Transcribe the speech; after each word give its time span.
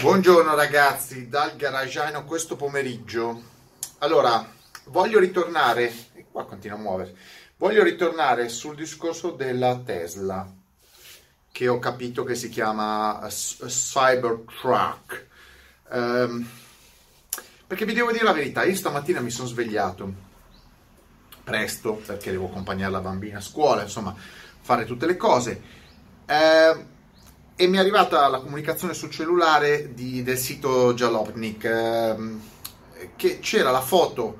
Buongiorno 0.00 0.54
ragazzi, 0.54 1.28
dal 1.28 1.56
garagiano 1.56 2.24
questo 2.24 2.54
pomeriggio. 2.54 3.42
Allora, 3.98 4.48
voglio 4.84 5.18
ritornare, 5.18 5.92
e 6.14 6.26
qua 6.30 6.46
continua 6.46 6.78
a 6.78 6.80
muovere, 6.80 7.16
voglio 7.56 7.82
ritornare 7.82 8.48
sul 8.48 8.76
discorso 8.76 9.32
della 9.32 9.76
Tesla, 9.84 10.48
che 11.50 11.66
ho 11.66 11.80
capito 11.80 12.22
che 12.22 12.36
si 12.36 12.48
chiama 12.48 13.26
Cybertruck. 13.28 15.26
Um, 15.90 16.48
perché 17.66 17.84
vi 17.84 17.92
devo 17.92 18.12
dire 18.12 18.22
la 18.22 18.32
verità, 18.32 18.62
io 18.62 18.76
stamattina 18.76 19.18
mi 19.18 19.30
sono 19.30 19.48
svegliato 19.48 20.14
presto 21.42 21.94
perché 21.94 22.30
devo 22.30 22.46
accompagnare 22.46 22.92
la 22.92 23.00
bambina 23.00 23.38
a 23.38 23.40
scuola, 23.40 23.82
insomma, 23.82 24.14
fare 24.60 24.84
tutte 24.84 25.06
le 25.06 25.16
cose. 25.16 25.60
Eh, 26.24 26.96
e 27.60 27.66
mi 27.66 27.76
è 27.76 27.80
arrivata 27.80 28.28
la 28.28 28.38
comunicazione 28.38 28.94
sul 28.94 29.10
cellulare 29.10 29.92
di, 29.92 30.22
del 30.22 30.38
sito 30.38 30.94
Jalopnik 30.94 31.64
ehm, 31.64 32.40
che 33.16 33.40
c'era 33.40 33.72
la 33.72 33.80
foto 33.80 34.38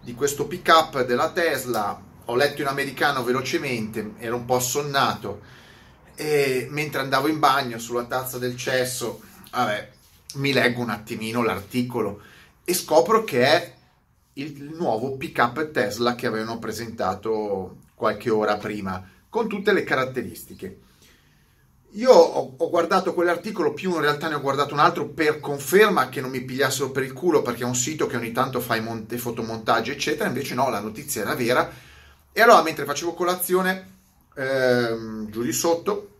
di 0.00 0.14
questo 0.14 0.46
pick 0.46 0.66
up 0.68 1.04
della 1.04 1.32
Tesla. 1.32 2.02
Ho 2.24 2.34
letto 2.34 2.62
in 2.62 2.68
americano 2.68 3.22
velocemente 3.22 4.14
ero 4.16 4.36
un 4.36 4.46
po' 4.46 4.56
assonnato 4.56 5.42
e 6.14 6.66
mentre 6.70 7.02
andavo 7.02 7.28
in 7.28 7.38
bagno 7.38 7.78
sulla 7.78 8.04
tazza 8.04 8.38
del 8.38 8.56
cesso 8.56 9.20
vabbè, 9.50 9.90
mi 10.36 10.54
leggo 10.54 10.80
un 10.80 10.88
attimino 10.88 11.42
l'articolo 11.42 12.22
e 12.64 12.72
scopro 12.72 13.22
che 13.24 13.44
è 13.44 13.74
il 14.32 14.72
nuovo 14.74 15.18
pick 15.18 15.36
up 15.40 15.72
Tesla 15.72 16.14
che 16.14 16.26
avevano 16.26 16.58
presentato 16.58 17.80
qualche 17.94 18.30
ora 18.30 18.56
prima 18.56 19.06
con 19.28 19.46
tutte 19.46 19.74
le 19.74 19.84
caratteristiche 19.84 20.84
io 21.92 22.12
ho, 22.12 22.54
ho, 22.56 22.68
guardato 22.68 23.14
quell'articolo, 23.14 23.72
più 23.72 23.94
in 23.94 24.00
realtà 24.00 24.28
ne 24.28 24.34
ho 24.34 24.40
guardato 24.40 24.74
un 24.74 24.80
altro 24.80 25.08
per 25.08 25.40
conferma 25.40 26.08
che 26.08 26.20
non 26.20 26.30
mi 26.30 26.42
pigliassero 26.42 26.90
per 26.90 27.02
il 27.02 27.12
culo 27.12 27.40
perché 27.40 27.62
è 27.62 27.66
un 27.66 27.74
sito 27.74 28.06
che 28.06 28.16
ogni 28.16 28.32
tanto 28.32 28.60
fa 28.60 28.76
i, 28.76 28.82
mont- 28.82 29.10
i 29.12 29.18
fotomontaggi, 29.18 29.92
eccetera. 29.92 30.28
Invece 30.28 30.54
no, 30.54 30.68
la 30.68 30.80
notizia 30.80 31.22
era 31.22 31.34
vera. 31.34 31.70
E 32.32 32.42
allora, 32.42 32.62
mentre 32.62 32.84
facevo 32.84 33.14
colazione, 33.14 33.94
ehm, 34.34 35.30
giù 35.30 35.42
di 35.42 35.52
sotto, 35.52 36.10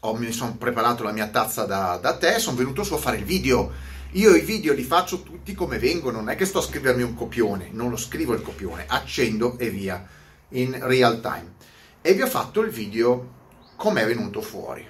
ho, 0.00 0.14
mi 0.16 0.30
sono 0.32 0.56
preparato 0.56 1.02
la 1.02 1.12
mia 1.12 1.28
tazza 1.28 1.64
da, 1.64 1.98
da 2.00 2.16
tè, 2.16 2.38
sono 2.38 2.56
venuto 2.56 2.82
su 2.82 2.92
a 2.92 2.98
fare 2.98 3.16
il 3.16 3.24
video. 3.24 3.72
Io 4.12 4.34
i 4.34 4.42
video 4.42 4.74
li 4.74 4.84
faccio 4.84 5.22
tutti 5.22 5.54
come 5.54 5.78
vengono, 5.78 6.18
non 6.18 6.28
è 6.28 6.36
che 6.36 6.44
sto 6.44 6.58
a 6.58 6.62
scrivermi 6.62 7.02
un 7.02 7.14
copione, 7.14 7.70
non 7.72 7.88
lo 7.90 7.96
scrivo 7.96 8.34
il 8.34 8.42
copione, 8.42 8.84
accendo 8.86 9.58
e 9.58 9.70
via, 9.70 10.06
in 10.50 10.78
real 10.82 11.20
time. 11.20 11.54
E 12.02 12.12
vi 12.12 12.20
ho 12.20 12.26
fatto 12.26 12.60
il 12.60 12.70
video 12.70 13.42
come 13.76 14.02
è 14.02 14.06
venuto 14.06 14.40
fuori. 14.40 14.86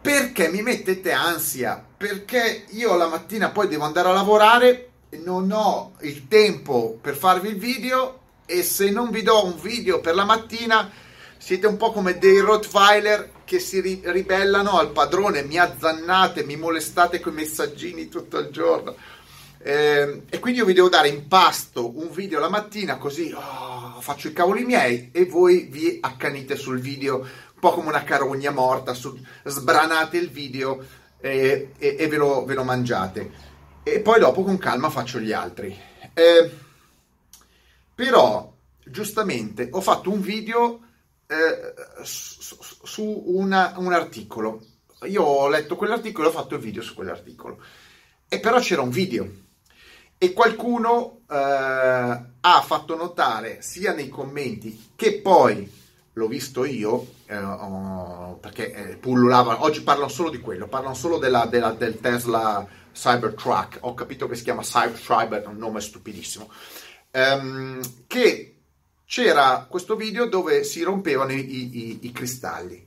Perché 0.00 0.48
mi 0.48 0.62
mettete 0.62 1.12
ansia? 1.12 1.84
Perché 1.96 2.64
io 2.70 2.96
la 2.96 3.08
mattina 3.08 3.50
poi 3.50 3.68
devo 3.68 3.84
andare 3.84 4.08
a 4.08 4.12
lavorare, 4.12 4.90
non 5.24 5.50
ho 5.50 5.92
il 6.00 6.28
tempo 6.28 6.98
per 7.00 7.16
farvi 7.16 7.48
il 7.48 7.58
video 7.58 8.20
e 8.46 8.62
se 8.62 8.90
non 8.90 9.10
vi 9.10 9.22
do 9.22 9.44
un 9.44 9.58
video 9.60 10.00
per 10.00 10.14
la 10.14 10.24
mattina 10.24 10.90
siete 11.36 11.66
un 11.66 11.76
po' 11.76 11.92
come 11.92 12.18
dei 12.18 12.40
Rottweiler 12.40 13.30
che 13.44 13.58
si 13.58 13.80
ri- 13.80 14.02
ribellano 14.04 14.78
al 14.78 14.90
padrone, 14.90 15.42
mi 15.42 15.58
azzannate, 15.58 16.44
mi 16.44 16.56
molestate 16.56 17.20
con 17.20 17.32
i 17.32 17.36
messaggini 17.36 18.08
tutto 18.08 18.38
il 18.38 18.48
giorno. 18.50 18.94
Eh, 19.60 20.22
e 20.28 20.38
quindi 20.38 20.60
io 20.60 20.66
vi 20.66 20.72
devo 20.72 20.88
dare 20.88 21.08
in 21.08 21.26
pasto 21.26 21.98
un 21.98 22.10
video 22.12 22.38
la 22.38 22.48
mattina 22.48 22.96
così 22.96 23.34
oh, 23.34 24.00
faccio 24.00 24.28
i 24.28 24.32
cavoli 24.32 24.64
miei 24.64 25.10
e 25.10 25.24
voi 25.24 25.66
vi 25.68 25.98
accanite 26.00 26.54
sul 26.54 26.78
video 26.78 27.26
un 27.58 27.70
po' 27.70 27.72
come 27.72 27.88
una 27.88 28.04
carogna 28.04 28.52
morta, 28.52 28.94
su, 28.94 29.18
sbranate 29.42 30.16
il 30.16 30.30
video 30.30 30.80
e, 31.18 31.72
e, 31.76 31.96
e 31.98 32.06
ve, 32.06 32.16
lo, 32.16 32.44
ve, 32.44 32.54
lo, 32.54 32.62
mangiate. 32.62 33.46
E 33.82 33.98
poi 33.98 34.20
dopo 34.20 34.44
con 34.44 34.58
calma 34.58 34.90
faccio 34.90 35.18
gli 35.18 35.32
altri. 35.32 35.76
Eh, 36.14 36.50
però, 37.96 38.54
giustamente, 38.84 39.68
ho 39.72 39.80
fatto 39.80 40.08
un 40.08 40.20
video 40.20 40.82
eh, 41.26 41.74
su, 42.04 42.56
su 42.84 43.24
una, 43.26 43.74
un 43.78 43.92
articolo. 43.92 44.62
Io 45.06 45.22
ho 45.22 45.48
letto 45.48 45.74
quell'articolo 45.74 46.28
e 46.28 46.30
ho 46.30 46.34
fatto 46.34 46.54
il 46.54 46.60
video 46.60 46.82
su 46.82 46.94
quell'articolo. 46.94 47.60
E 48.28 48.38
però 48.38 48.60
c'era 48.60 48.82
un 48.82 48.90
video. 48.90 49.28
E 50.16 50.32
qualcuno 50.32 51.22
eh, 51.28 51.34
ha 51.34 52.62
fatto 52.64 52.96
notare 52.96 53.62
sia 53.62 53.92
nei 53.92 54.08
commenti 54.08 54.92
che 54.94 55.20
poi 55.20 55.86
l'ho 56.18 56.26
visto 56.26 56.64
io, 56.64 57.14
eh, 57.26 57.38
oh, 57.38 58.38
perché 58.40 58.72
eh, 58.72 58.96
pullulava, 58.96 59.62
oggi 59.62 59.82
parlano 59.82 60.08
solo 60.08 60.30
di 60.30 60.40
quello, 60.40 60.66
parlano 60.66 60.94
solo 60.94 61.16
della, 61.16 61.46
della, 61.46 61.70
del 61.70 62.00
Tesla 62.00 62.66
Cybertruck, 62.92 63.78
ho 63.82 63.94
capito 63.94 64.26
che 64.26 64.34
si 64.34 64.42
chiama 64.42 64.62
Cyber, 64.62 65.46
un 65.46 65.56
nome 65.56 65.80
stupidissimo, 65.80 66.50
ehm, 67.12 67.80
che 68.08 68.56
c'era 69.06 69.66
questo 69.70 69.94
video 69.94 70.26
dove 70.26 70.64
si 70.64 70.82
rompevano 70.82 71.32
i, 71.32 71.38
i, 71.38 71.98
i 72.02 72.12
cristalli. 72.12 72.86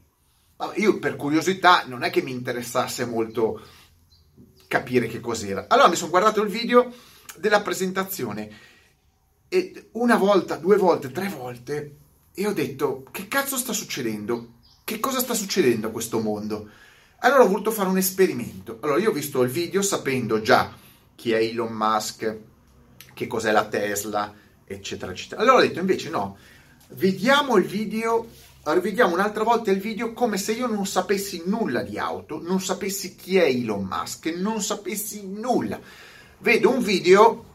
Io 0.76 1.00
per 1.00 1.16
curiosità 1.16 1.86
non 1.88 2.04
è 2.04 2.12
che 2.12 2.22
mi 2.22 2.32
interessasse 2.32 3.06
molto 3.06 3.60
capire 4.68 5.08
che 5.08 5.20
cos'era. 5.20 5.66
Allora 5.70 5.88
mi 5.88 5.96
sono 5.96 6.12
guardato 6.12 6.42
il 6.44 6.50
video 6.50 6.94
della 7.38 7.62
presentazione 7.62 8.50
e 9.48 9.90
una 9.94 10.18
volta, 10.18 10.58
due 10.58 10.78
volte, 10.78 11.12
tre 11.12 11.30
volte 11.30 11.96
e 12.34 12.48
ho 12.48 12.54
detto, 12.54 13.06
che 13.12 13.28
cazzo 13.28 13.58
sta 13.58 13.74
succedendo? 13.74 14.60
Che 14.84 15.00
cosa 15.00 15.20
sta 15.20 15.34
succedendo 15.34 15.88
a 15.88 15.92
questo 15.92 16.20
mondo? 16.20 16.70
Allora 17.20 17.44
ho 17.44 17.48
voluto 17.48 17.72
fare 17.72 17.90
un 17.90 17.98
esperimento. 17.98 18.80
Allora 18.82 19.00
io 19.00 19.10
ho 19.10 19.14
visto 19.14 19.42
il 19.44 19.50
video 19.50 19.82
sapendo 19.82 20.42
già 20.42 20.74
chi 21.16 21.34
è 21.34 21.38
Elon 21.38 21.72
Musk, 21.72 22.38
che 23.14 23.28
cos'è 23.28 23.52
la 23.52 23.68
Tesla, 23.68 24.34
eccetera, 24.66 25.12
eccetera. 25.12 25.42
Allora 25.42 25.58
ho 25.58 25.62
detto 25.62 25.80
invece 25.80 26.10
no, 26.10 26.38
vediamo 26.90 27.58
il 27.58 27.66
video, 27.66 28.28
rivediamo 28.64 29.14
un'altra 29.14 29.44
volta 29.44 29.70
il 29.70 29.80
video 29.80 30.14
come 30.14 30.38
se 30.38 30.54
io 30.54 30.68
non 30.68 30.88
sapessi 30.88 31.44
nulla 31.46 31.84
di 31.84 32.00
auto, 32.00 32.42
non 32.42 32.60
sapessi 32.60 33.16
chi 33.16 33.38
è 33.38 33.44
Elon 33.44 33.84
Musk, 33.84 34.26
non 34.38 34.62
sapessi 34.62 35.28
nulla. 35.28 35.80
Vedo 36.40 36.72
un 36.72 36.82
video 36.82 37.46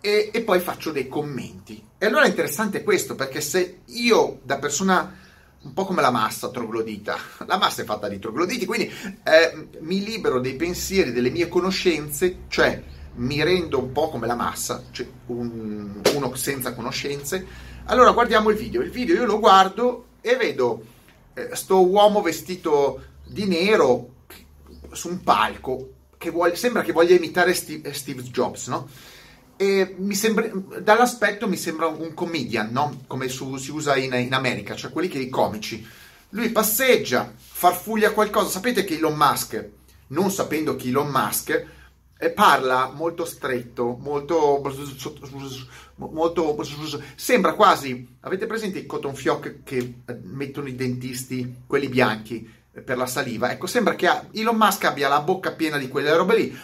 e, 0.00 0.30
e, 0.32 0.42
poi 0.42 0.58
faccio 0.58 0.90
dei 0.90 1.06
commenti. 1.06 1.80
E 2.02 2.06
allora 2.06 2.24
è 2.24 2.28
interessante 2.28 2.82
questo, 2.82 3.14
perché 3.14 3.42
se 3.42 3.80
io 3.84 4.40
da 4.42 4.56
persona 4.56 5.18
un 5.60 5.74
po' 5.74 5.84
come 5.84 6.00
la 6.00 6.10
massa 6.10 6.48
troglodita, 6.48 7.18
la 7.44 7.58
massa 7.58 7.82
è 7.82 7.84
fatta 7.84 8.08
di 8.08 8.18
trogloditi, 8.18 8.64
quindi 8.64 8.90
eh, 9.22 9.68
mi 9.80 10.02
libero 10.02 10.40
dei 10.40 10.54
pensieri, 10.54 11.12
delle 11.12 11.28
mie 11.28 11.48
conoscenze, 11.48 12.44
cioè 12.48 12.82
mi 13.16 13.44
rendo 13.44 13.80
un 13.80 13.92
po' 13.92 14.08
come 14.08 14.26
la 14.26 14.34
massa, 14.34 14.82
cioè 14.92 15.06
un, 15.26 16.00
uno 16.14 16.34
senza 16.36 16.72
conoscenze, 16.72 17.46
allora 17.84 18.12
guardiamo 18.12 18.48
il 18.48 18.56
video. 18.56 18.80
Il 18.80 18.90
video 18.90 19.16
io 19.16 19.26
lo 19.26 19.38
guardo 19.38 20.06
e 20.22 20.36
vedo 20.36 20.82
eh, 21.34 21.50
sto 21.52 21.86
uomo 21.86 22.22
vestito 22.22 23.02
di 23.26 23.46
nero 23.46 24.24
su 24.92 25.10
un 25.10 25.20
palco 25.22 25.90
che 26.16 26.30
vuole, 26.30 26.56
sembra 26.56 26.80
che 26.80 26.92
voglia 26.92 27.14
imitare 27.14 27.52
Steve, 27.52 27.92
Steve 27.92 28.22
Jobs, 28.22 28.68
no? 28.68 28.88
E 29.60 29.94
mi 29.98 30.14
sembra, 30.14 30.48
dall'aspetto 30.80 31.46
mi 31.46 31.58
sembra 31.58 31.86
un 31.86 32.14
comedian, 32.14 32.70
no? 32.72 33.02
come 33.06 33.28
su, 33.28 33.58
si 33.58 33.70
usa 33.70 33.94
in, 33.94 34.14
in, 34.14 34.32
America, 34.32 34.74
cioè 34.74 34.90
quelli 34.90 35.08
che 35.08 35.18
i 35.18 35.28
comici. 35.28 35.86
Lui 36.30 36.48
passeggia, 36.48 37.30
farfuglia 37.36 38.12
qualcosa. 38.12 38.48
Sapete 38.48 38.84
che 38.84 38.96
Elon 38.96 39.14
Musk, 39.14 39.68
non 40.06 40.30
sapendo 40.30 40.76
chi 40.76 40.88
Elon 40.88 41.10
Musk, 41.10 41.66
eh, 42.16 42.30
parla 42.30 42.90
molto 42.90 43.26
stretto, 43.26 43.98
molto, 44.00 44.62
molto. 45.96 46.64
Sembra 47.14 47.52
quasi. 47.52 48.16
Avete 48.20 48.46
presente 48.46 48.78
i 48.78 48.86
cotton 48.86 49.14
fioc 49.14 49.62
che 49.62 49.96
mettono 50.22 50.68
i 50.68 50.74
dentisti, 50.74 51.64
quelli 51.66 51.88
bianchi, 51.88 52.50
per 52.82 52.96
la 52.96 53.04
saliva? 53.04 53.52
Ecco, 53.52 53.66
sembra 53.66 53.94
che 53.94 54.08
Elon 54.32 54.56
Musk 54.56 54.84
abbia 54.84 55.08
la 55.08 55.20
bocca 55.20 55.52
piena 55.52 55.76
di 55.76 55.88
quelle 55.88 56.16
robe 56.16 56.34
lì 56.34 56.58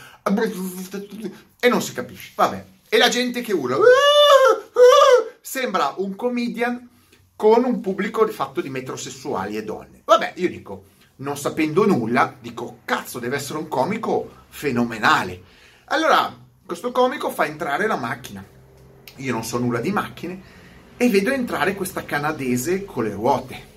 e 1.61 1.69
non 1.69 1.83
si 1.83 1.93
capisce. 1.93 2.33
Vabbè 2.35 2.75
e 2.89 2.99
la 2.99 3.09
gente 3.09 3.41
che 3.41 3.53
urla. 3.53 3.79
Sembra 5.41 5.95
un 5.99 6.17
comedian 6.17 6.89
con 7.35 7.65
un 7.65 7.81
pubblico 7.81 8.27
fatto 8.29 8.61
di 8.61 8.71
metrosessuali 8.71 9.57
e 9.57 9.65
donne. 9.65 10.03
Vabbè, 10.05 10.33
io 10.37 10.49
dico, 10.49 10.85
non 11.17 11.37
sapendo 11.37 11.87
nulla, 11.87 12.35
dico, 12.41 12.81
cazzo, 12.85 13.19
deve 13.19 13.37
essere 13.37 13.59
un 13.59 13.69
comico 13.69 14.45
fenomenale. 14.49 15.43
Allora, 15.87 16.35
questo 16.65 16.91
comico 16.93 17.31
fa 17.31 17.47
entrare 17.47 17.87
la 17.87 17.97
macchina. 17.97 18.45
Io 19.17 19.33
non 19.33 19.45
so 19.45 19.59
nulla 19.59 19.81
di 19.81 19.93
macchine 19.93 20.43
e 20.97 21.09
vedo 21.09 21.31
entrare 21.31 21.75
questa 21.75 22.05
canadese 22.05 22.85
con 22.85 23.05
le 23.05 23.13
ruote. 23.13 23.75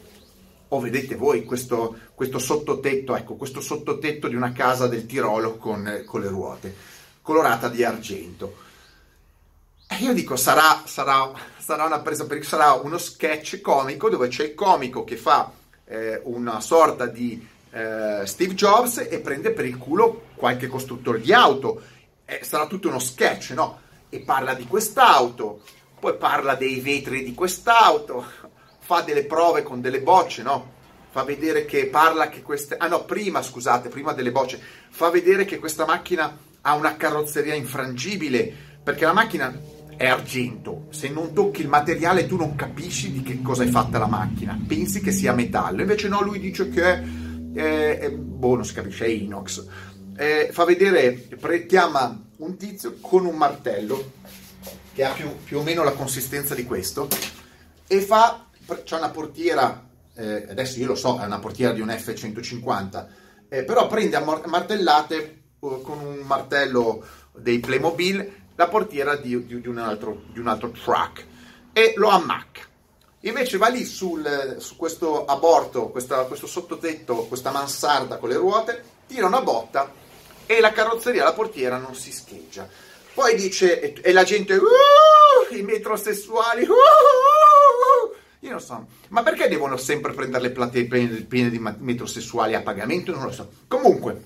O 0.69 0.79
vedete 0.79 1.15
voi 1.15 1.45
questo, 1.45 1.97
questo 2.13 2.39
sottotetto, 2.39 3.15
ecco, 3.15 3.35
questo 3.35 3.59
sottotetto 3.61 4.27
di 4.27 4.35
una 4.35 4.51
casa 4.51 4.88
del 4.88 5.06
Tirolo 5.06 5.57
con, 5.57 6.03
con 6.06 6.21
le 6.21 6.27
ruote, 6.27 6.75
colorata 7.21 7.69
di 7.69 7.83
argento. 7.83 8.67
Io 9.97 10.13
dico, 10.13 10.36
sarà, 10.38 10.83
sarà, 10.86 11.31
sarà 11.57 11.83
una 11.83 12.00
presa 12.00 12.25
per 12.25 12.45
sarà 12.45 12.74
uno 12.74 12.97
sketch 12.97 13.59
comico 13.59 14.09
dove 14.09 14.30
c'è 14.30 14.45
il 14.45 14.53
comico 14.53 15.03
che 15.03 15.18
fa 15.18 15.51
eh, 15.86 16.21
una 16.24 16.62
sorta 16.62 17.06
di 17.06 17.45
eh, 17.71 18.21
Steve 18.25 18.53
Jobs 18.53 19.00
e 19.09 19.19
prende 19.19 19.51
per 19.51 19.65
il 19.65 19.77
culo 19.77 20.27
qualche 20.36 20.68
costruttore 20.68 21.19
di 21.19 21.33
auto. 21.33 21.81
Eh, 22.24 22.39
sarà 22.44 22.68
tutto 22.68 22.88
uno 22.88 23.00
sketch, 23.00 23.50
no? 23.51 23.81
E 24.09 24.19
parla 24.21 24.53
di 24.53 24.65
quest'auto, 24.65 25.62
poi 26.00 26.15
parla 26.15 26.56
dei 26.56 26.80
vetri 26.80 27.24
di 27.24 27.33
quest'auto, 27.33 28.25
fa 28.80 29.01
delle 29.01 29.25
prove 29.25 29.63
con 29.63 29.81
delle 29.81 30.01
bocce, 30.01 30.44
no? 30.44 30.77
Fa 31.09 31.24
vedere 31.24 31.65
che 31.65 31.88
parla 31.88 32.30
che 32.30 32.42
queste... 32.42 32.77
Ah 32.77 32.88
no, 32.88 33.03
prima, 33.03 33.42
scusate, 33.42 33.89
prima 33.89 34.13
delle 34.13 34.31
bocce, 34.31 34.62
fa 34.89 35.09
vedere 35.09 35.44
che 35.44 35.59
questa 35.59 35.85
macchina 35.85 36.38
ha 36.62 36.75
una 36.75 36.95
carrozzeria 36.95 37.56
infrangibile, 37.56 38.53
perché 38.81 39.06
la 39.06 39.13
macchina 39.13 39.77
è 39.99 40.07
argento. 40.07 40.85
Se 40.91 41.09
non 41.09 41.33
tocchi 41.33 41.59
il 41.59 41.67
materiale 41.67 42.25
tu 42.25 42.37
non 42.37 42.55
capisci 42.55 43.11
di 43.11 43.21
che 43.21 43.41
cosa 43.41 43.63
è 43.63 43.67
fatta 43.67 43.97
la 43.97 44.07
macchina, 44.07 44.57
pensi 44.65 45.01
che 45.01 45.11
sia 45.11 45.33
metallo. 45.33 45.81
Invece 45.81 46.07
no, 46.07 46.21
lui 46.21 46.39
dice 46.39 46.69
che 46.69 46.83
è, 46.83 47.03
è, 47.53 47.97
è 47.99 48.09
boh, 48.09 48.55
non 48.55 48.63
si 48.63 48.73
capisce, 48.73 49.03
è 49.03 49.09
inox. 49.09 49.65
Eh, 50.15 50.51
fa 50.53 50.63
vedere, 50.63 51.27
chiama 51.67 52.17
un 52.37 52.55
tizio 52.55 52.95
con 53.01 53.25
un 53.25 53.35
martello 53.35 54.13
che 54.93 55.03
ha 55.03 55.11
più, 55.11 55.35
più 55.43 55.57
o 55.57 55.63
meno 55.63 55.83
la 55.83 55.91
consistenza 55.91 56.55
di 56.55 56.63
questo 56.63 57.09
e 57.85 57.99
fa, 57.99 58.47
c'è 58.85 58.95
una 58.95 59.09
portiera, 59.09 59.85
eh, 60.13 60.47
adesso 60.49 60.79
io 60.79 60.87
lo 60.87 60.95
so, 60.95 61.19
è 61.19 61.25
una 61.25 61.39
portiera 61.39 61.73
di 61.73 61.81
un 61.81 61.89
F150, 61.89 63.05
eh, 63.49 63.65
però 63.65 63.87
prende 63.87 64.15
a 64.15 64.23
martellate 64.23 65.41
uh, 65.59 65.81
con 65.81 65.99
un 65.99 66.19
martello 66.25 67.05
dei 67.33 67.59
Playmobil 67.59 68.38
la 68.59 68.67
portiera 68.67 69.15
di, 69.15 69.45
di, 69.45 69.61
di, 69.61 69.67
un, 69.69 69.77
altro, 69.77 70.23
di 70.33 70.39
un, 70.39 70.47
altro, 70.47 70.71
truck 70.71 71.25
e 71.71 71.94
lo 71.95 72.09
ammacca. 72.09 72.63
Invece 73.21 73.57
va 73.57 73.69
lì 73.69 73.85
sul, 73.85 74.57
su 74.59 74.75
questo 74.75 75.23
aborto, 75.23 75.88
questa, 75.88 76.25
questo 76.25 76.45
sottotetto, 76.45 77.25
questa 77.27 77.51
mansarda 77.51 78.17
con 78.17 78.27
le 78.27 78.35
ruote, 78.35 78.83
tira 79.07 79.27
una 79.27 79.41
botta 79.41 79.89
e 80.45 80.59
la 80.59 80.73
carrozzeria, 80.73 81.23
la 81.23 81.31
portiera 81.31 81.77
non 81.77 81.95
si 81.95 82.11
scheggia. 82.11 82.67
Poi 83.13 83.33
dice, 83.35 83.79
e, 83.79 84.01
e 84.01 84.11
la 84.11 84.23
gente, 84.23 84.56
uh, 84.56 85.56
i 85.56 85.61
metrosessuali, 85.61 86.63
uh, 86.63 86.71
uh, 86.71 88.15
io 88.39 88.50
non 88.50 88.59
so, 88.59 88.88
ma 89.07 89.23
perché 89.23 89.47
devono 89.47 89.77
sempre 89.77 90.11
prendere 90.11 90.44
le 90.44 90.51
platee 90.51 90.83
piene 90.83 91.50
di 91.50 91.59
metrosessuali 91.59 92.56
a 92.56 92.61
pagamento? 92.61 93.13
Non 93.13 93.23
lo 93.23 93.31
so. 93.31 93.50
Comunque, 93.69 94.21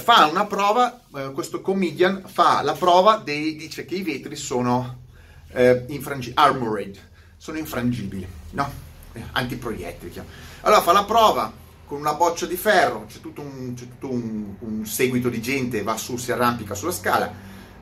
fa 0.00 0.26
una 0.26 0.46
prova, 0.46 1.02
eh, 1.14 1.32
questo 1.32 1.60
comedian 1.60 2.22
fa 2.26 2.62
la 2.62 2.72
prova 2.72 3.16
dei, 3.16 3.56
dice 3.56 3.84
che 3.84 3.94
i 3.94 4.02
vetri 4.02 4.36
sono 4.36 5.06
eh, 5.52 5.84
infrangi- 5.88 6.32
armored, 6.34 6.98
sono 7.36 7.58
infrangibili, 7.58 8.26
no? 8.50 8.70
Eh, 9.12 9.22
antiproiettili. 9.32 10.20
Allora 10.60 10.82
fa 10.82 10.92
la 10.92 11.04
prova 11.04 11.52
con 11.88 11.98
una 11.98 12.14
boccia 12.14 12.44
di 12.44 12.56
ferro, 12.56 13.06
c'è 13.08 13.20
tutto, 13.20 13.40
un, 13.40 13.72
c'è 13.74 13.84
tutto 13.88 14.10
un, 14.12 14.54
un, 14.58 14.84
seguito 14.84 15.30
di 15.30 15.40
gente, 15.40 15.82
va 15.82 15.96
su, 15.96 16.18
si 16.18 16.30
arrampica 16.30 16.74
sulla 16.74 16.92
scala, 16.92 17.32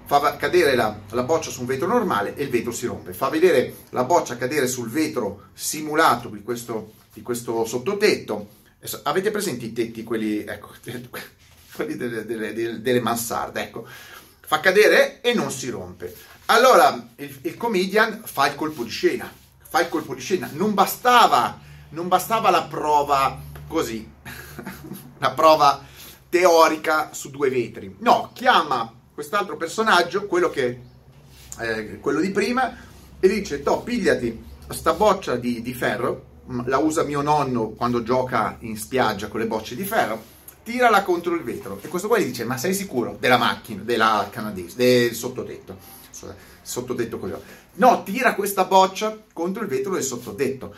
fa 0.05 0.37
cadere 0.37 0.77
la, 0.77 0.97
la, 1.11 1.25
boccia 1.25 1.51
su 1.51 1.61
un 1.61 1.67
vetro 1.67 1.89
normale 1.89 2.37
e 2.37 2.45
il 2.45 2.51
vetro 2.51 2.71
si 2.71 2.87
rompe. 2.87 3.13
Fa 3.13 3.29
vedere 3.29 3.79
la 3.91 4.05
boccia 4.05 4.37
cadere 4.37 4.69
sul 4.69 4.89
vetro 4.89 5.47
simulato 5.55 6.29
di 6.29 6.43
questo, 6.43 6.93
di 7.13 7.23
questo 7.23 7.65
sottotetto. 7.65 8.55
Avete 9.03 9.33
presente 9.33 9.65
i 9.65 9.73
tetti, 9.73 10.05
quelli, 10.05 10.45
ecco, 10.45 10.71
quelli 11.77 11.97
delle, 11.97 12.25
delle, 12.25 12.53
delle, 12.55 12.81
delle 12.81 13.01
mansarde, 13.01 13.63
ecco. 13.63 13.87
Fa 13.87 14.61
cadere 14.61 15.21
e 15.21 15.35
non 15.35 15.51
si 15.51 15.69
rompe. 15.69 16.15
Allora 16.47 17.09
il, 17.17 17.39
il, 17.43 17.57
comedian 17.57 18.23
fa 18.25 18.49
il 18.49 18.55
colpo 18.55 18.83
di 18.83 18.91
scena, 18.91 19.31
fa 19.59 19.81
il 19.81 19.89
colpo 19.89 20.15
di 20.15 20.21
scena. 20.21 20.49
Non 20.53 20.73
bastava, 20.75 21.61
non 21.91 22.09
bastava 22.09 22.51
la 22.51 22.63
prova 22.63 23.41
così, 23.69 24.09
la 25.19 25.31
prova 25.33 25.85
teorica 26.29 27.11
su 27.13 27.31
due 27.31 27.51
vetri. 27.51 27.97
No, 27.99 28.31
chiama 28.33 28.93
quest'altro 29.13 29.57
personaggio, 29.57 30.27
quello, 30.27 30.51
che, 30.51 30.81
eh, 31.59 31.99
quello 32.01 32.21
di 32.21 32.31
prima, 32.31 32.77
e 33.19 33.29
dice, 33.29 33.63
to, 33.63 33.81
pigliati 33.81 34.45
sta 34.69 34.93
boccia 34.93 35.37
di, 35.37 35.63
di 35.63 35.75
ferro, 35.75 36.35
la 36.67 36.79
usa 36.79 37.03
mio 37.03 37.23
nonno 37.23 37.71
quando 37.71 38.03
gioca 38.03 38.57
in 38.61 38.77
spiaggia 38.77 39.29
con 39.29 39.41
le 39.41 39.47
bocce 39.47 39.75
di 39.75 39.85
ferro, 39.85 40.35
tirala 40.67 41.05
contro 41.05 41.35
il 41.35 41.45
vetro. 41.45 41.79
E 41.81 41.87
questo 41.87 42.09
qua 42.09 42.19
gli 42.19 42.25
dice: 42.25 42.45
Ma 42.45 42.59
sei 42.59 42.75
sicuro? 42.75 43.17
Della 43.21 43.39
macchina, 43.39 43.83
della 43.83 44.29
canadese, 44.33 44.75
del 44.77 45.15
sottotetto. 45.15 45.79
Sottotetto 46.61 47.19
così. 47.19 47.35
No, 47.75 48.03
tira 48.03 48.35
questa 48.35 48.65
boccia 48.65 49.17
contro 49.33 49.63
il 49.63 49.69
vetro 49.69 49.93
del 49.93 50.03
sottotetto. 50.03 50.75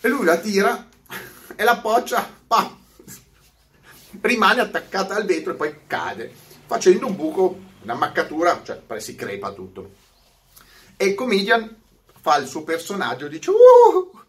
E 0.00 0.08
lui 0.08 0.24
la 0.24 0.38
tira 0.38 0.88
e 1.54 1.62
la 1.62 1.76
boccia 1.76 2.28
pa, 2.46 2.76
rimane 4.22 4.60
attaccata 4.60 5.14
al 5.14 5.24
vetro 5.24 5.52
e 5.52 5.56
poi 5.56 5.80
cade, 5.86 6.34
facendo 6.66 7.06
un 7.06 7.14
buco, 7.14 7.60
una 7.82 7.94
maccatura, 7.94 8.60
cioè 8.64 8.82
si 8.98 9.14
crepa 9.14 9.52
tutto. 9.52 9.92
E 10.96 11.06
il 11.06 11.14
comedian 11.14 11.76
fa 12.20 12.38
il 12.38 12.48
suo 12.48 12.64
personaggio, 12.64 13.28
dice, 13.28 13.50
uh, 13.50 14.20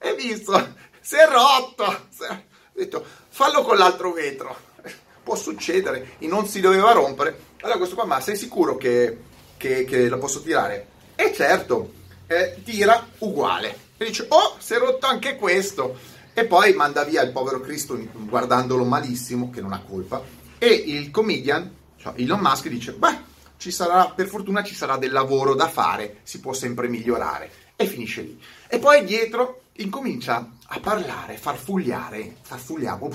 hai 0.00 0.16
visto, 0.16 0.74
si 1.00 1.14
è 1.14 1.28
rotto, 1.28 2.06
si 2.08 2.24
è 2.24 2.48
detto, 2.72 3.04
fallo 3.28 3.62
con 3.62 3.76
l'altro 3.76 4.12
vetro. 4.12 4.56
Può 5.22 5.36
succedere, 5.36 6.12
e 6.18 6.26
non 6.26 6.46
si 6.46 6.60
doveva 6.60 6.92
rompere. 6.92 7.48
Allora 7.60 7.78
questo 7.78 7.94
qua, 7.94 8.04
ma 8.04 8.20
sei 8.20 8.36
sicuro 8.36 8.76
che, 8.76 9.18
che, 9.56 9.84
che 9.84 10.08
lo 10.08 10.18
posso 10.18 10.40
tirare? 10.42 10.86
E 11.14 11.32
certo, 11.34 11.92
eh, 12.26 12.60
tira 12.64 13.06
uguale. 13.18 13.88
E 13.96 14.06
dice, 14.06 14.26
oh, 14.28 14.56
si 14.58 14.74
è 14.74 14.78
rotto 14.78 15.06
anche 15.06 15.36
questo. 15.36 15.98
E 16.32 16.46
poi 16.46 16.72
manda 16.72 17.04
via 17.04 17.22
il 17.22 17.32
povero 17.32 17.60
Cristo 17.60 17.98
guardandolo 18.12 18.84
malissimo, 18.84 19.50
che 19.50 19.60
non 19.60 19.72
ha 19.72 19.82
colpa. 19.86 20.22
E 20.58 20.68
il 20.68 21.10
comedian, 21.10 21.70
cioè 21.98 22.14
Elon 22.16 22.40
Musk, 22.40 22.68
dice, 22.68 22.92
beh, 22.92 23.18
ci 23.58 23.70
sarà, 23.70 24.08
per 24.08 24.26
fortuna 24.26 24.62
ci 24.62 24.74
sarà 24.74 24.96
del 24.96 25.12
lavoro 25.12 25.54
da 25.54 25.68
fare, 25.68 26.20
si 26.22 26.40
può 26.40 26.54
sempre 26.54 26.88
migliorare. 26.88 27.50
E 27.76 27.84
finisce 27.84 28.22
lì. 28.22 28.40
E 28.68 28.78
poi 28.78 29.04
dietro 29.04 29.59
incomincia 29.74 30.50
a 30.66 30.80
parlare, 30.80 31.36
farfugliare, 31.36 32.36
farfugliare, 32.42 33.08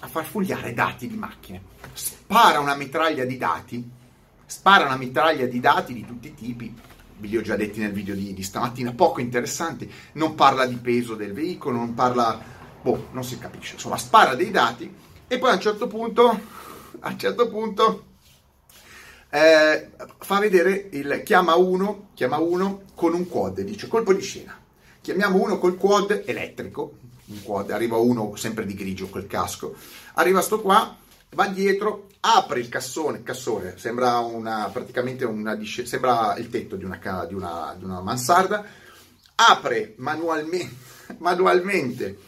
a 0.00 0.08
farfugliare 0.08 0.74
dati 0.74 1.08
di 1.08 1.16
macchine. 1.16 1.62
Spara 1.92 2.60
una 2.60 2.74
mitraglia 2.74 3.24
di 3.24 3.36
dati, 3.36 3.88
spara 4.44 4.84
una 4.84 4.96
mitraglia 4.96 5.46
di 5.46 5.60
dati 5.60 5.94
di 5.94 6.04
tutti 6.04 6.28
i 6.28 6.34
tipi, 6.34 6.74
vi 7.18 7.28
li 7.28 7.36
ho 7.36 7.42
già 7.42 7.56
detti 7.56 7.80
nel 7.80 7.92
video 7.92 8.14
di, 8.14 8.32
di 8.34 8.42
stamattina, 8.42 8.92
poco 8.92 9.20
interessanti, 9.20 9.90
non 10.12 10.34
parla 10.34 10.66
di 10.66 10.76
peso 10.76 11.14
del 11.14 11.32
veicolo, 11.32 11.76
non 11.76 11.94
parla, 11.94 12.40
boh, 12.82 13.08
non 13.12 13.24
si 13.24 13.38
capisce, 13.38 13.74
insomma, 13.74 13.96
spara 13.96 14.34
dei 14.34 14.50
dati 14.50 14.92
e 15.26 15.38
poi 15.38 15.50
a 15.50 15.54
un 15.54 15.60
certo 15.60 15.86
punto, 15.86 16.40
a 17.00 17.08
un 17.08 17.18
certo 17.18 17.48
punto, 17.48 18.04
eh, 19.30 19.90
fa 20.18 20.38
vedere 20.38 20.88
il 20.92 21.22
chiama 21.24 21.54
uno, 21.54 22.10
chiama 22.14 22.38
uno 22.38 22.82
con 22.94 23.14
un 23.14 23.28
quad, 23.28 23.60
dice 23.60 23.86
colpo 23.86 24.12
di 24.12 24.22
scena 24.22 24.59
Chiamiamo 25.02 25.42
uno 25.42 25.58
col 25.58 25.78
quad 25.78 26.24
elettrico, 26.26 26.98
un 27.26 27.42
quad, 27.42 27.70
arriva 27.70 27.96
uno 27.96 28.36
sempre 28.36 28.66
di 28.66 28.74
grigio 28.74 29.08
col 29.08 29.26
casco, 29.26 29.74
arriva 30.14 30.42
sto 30.42 30.60
qua, 30.60 30.94
va 31.30 31.46
dietro, 31.46 32.08
apre 32.20 32.60
il 32.60 32.68
cassone, 32.68 33.22
cassone, 33.22 33.78
sembra 33.78 34.18
una, 34.18 34.68
praticamente 34.70 35.24
una, 35.24 35.58
sembra 35.64 36.34
il 36.36 36.50
tetto 36.50 36.76
di 36.76 36.84
una, 36.84 36.98
di 37.26 37.34
una, 37.34 37.74
di 37.78 37.84
una 37.84 38.00
mansarda, 38.02 38.62
apre 39.36 39.94
manualmente, 39.96 40.74
manualmente 41.16 42.18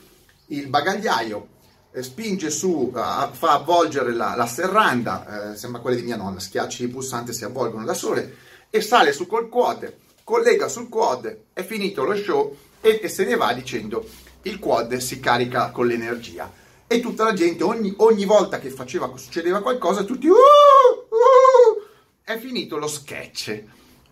il 0.47 0.69
bagagliaio, 0.69 1.49
eh, 1.93 2.03
spinge 2.03 2.49
su, 2.49 2.91
fa 2.91 3.31
avvolgere 3.53 4.15
la, 4.15 4.35
la 4.35 4.47
serranda, 4.47 5.53
eh, 5.53 5.57
sembra 5.57 5.83
quella 5.83 5.97
di 5.97 6.05
mia 6.05 6.17
nonna, 6.17 6.41
schiacci 6.41 6.85
il 6.85 6.91
pulsante 6.91 7.35
si 7.35 7.45
avvolgono 7.45 7.85
da 7.85 7.93
sole, 7.93 8.35
e 8.71 8.81
sale 8.81 9.13
su 9.13 9.27
col 9.27 9.51
quad, 9.51 9.93
collega 10.25 10.69
sul 10.69 10.89
quad, 10.89 11.37
è 11.53 11.63
finito 11.65 12.05
lo 12.05 12.17
show 12.17 12.57
e, 12.81 13.01
e 13.03 13.09
se 13.09 13.25
ne 13.25 13.37
va 13.37 13.53
dicendo 13.53 14.07
il 14.43 14.59
quad 14.59 14.97
si 14.97 15.21
carica 15.21 15.71
con 15.71 15.87
l'energia. 15.87 16.51
E 16.87 17.01
tutta 17.01 17.25
la 17.25 17.33
gente, 17.33 17.65
ogni, 17.65 17.95
ogni 17.99 18.25
volta 18.25 18.59
che 18.59 18.71
faceva, 18.71 19.11
succedeva 19.17 19.63
qualcosa, 19.63 20.05
tutti 20.05 20.27
uh, 20.27 20.33
uh, 20.33 21.83
è 22.23 22.39
finito 22.39 22.77
lo 22.77 22.87
sketch. 22.87 23.63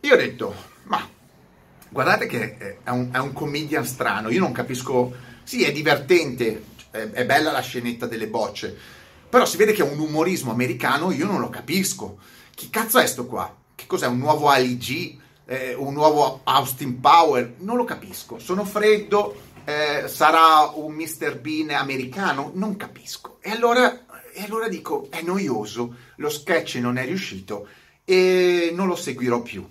Io 0.01 0.15
ho 0.15 0.17
detto, 0.17 0.55
ma 0.85 1.07
guardate 1.89 2.27
che 2.27 2.79
è 2.83 2.91
un, 2.91 3.11
è 3.13 3.19
un 3.19 3.33
comedian 3.35 3.85
strano, 3.85 4.31
io 4.31 4.41
non 4.41 4.53
capisco, 4.53 5.13
sì 5.43 5.63
è 5.63 5.73
divertente, 5.73 6.65
è, 6.91 7.11
è 7.11 7.27
bella 7.27 7.53
la 7.53 7.61
scenetta 7.61 8.07
delle 8.07 8.29
bocce, 8.29 8.75
però 9.29 9.45
si 9.45 9.59
vede 9.59 9.73
che 9.73 9.83
è 9.83 9.91
un 9.91 9.99
umorismo 9.99 10.51
americano, 10.51 11.13
io 11.13 11.27
non 11.27 11.41
lo 11.41 11.51
capisco. 11.51 12.19
Chi 12.55 12.71
cazzo 12.71 12.99
è 12.99 13.07
sto 13.07 13.27
qua? 13.27 13.55
Che 13.75 13.87
cos'è? 13.87 14.07
Un 14.07 14.19
nuovo 14.19 14.49
ALG? 14.49 15.19
Eh, 15.51 15.75
un 15.75 15.95
nuovo 15.95 16.43
Austin 16.45 17.01
Power, 17.01 17.55
non 17.59 17.77
lo 17.77 17.83
capisco. 17.83 18.39
Sono 18.39 18.65
freddo, 18.65 19.35
eh, 19.65 20.07
sarà 20.07 20.71
un 20.75 20.93
Mr. 20.93 21.41
Bean 21.41 21.71
americano? 21.71 22.53
Non 22.55 22.77
capisco. 22.77 23.39
E 23.41 23.51
allora, 23.51 24.07
e 24.33 24.45
allora 24.45 24.69
dico, 24.69 25.09
è 25.11 25.23
noioso, 25.23 25.97
lo 26.17 26.31
sketch 26.31 26.77
non 26.77 26.99
è 26.99 27.05
riuscito 27.05 27.67
e 28.05 28.71
non 28.73 28.87
lo 28.87 28.95
seguirò 28.95 29.43
più. 29.43 29.69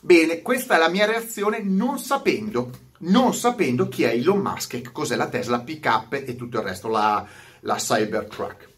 Bene, 0.00 0.40
questa 0.40 0.76
è 0.76 0.78
la 0.78 0.88
mia 0.88 1.04
reazione 1.04 1.60
non 1.60 1.98
sapendo, 1.98 2.70
non 3.00 3.34
sapendo 3.34 3.86
chi 3.86 4.04
è 4.04 4.12
Elon 4.12 4.38
Musk 4.38 4.72
e 4.72 4.92
cos'è 4.92 5.14
la 5.14 5.28
Tesla 5.28 5.60
pickup 5.60 6.14
e 6.14 6.36
tutto 6.36 6.58
il 6.58 6.64
resto, 6.64 6.88
la, 6.88 7.26
la 7.60 7.76
Cybertruck. 7.76 8.68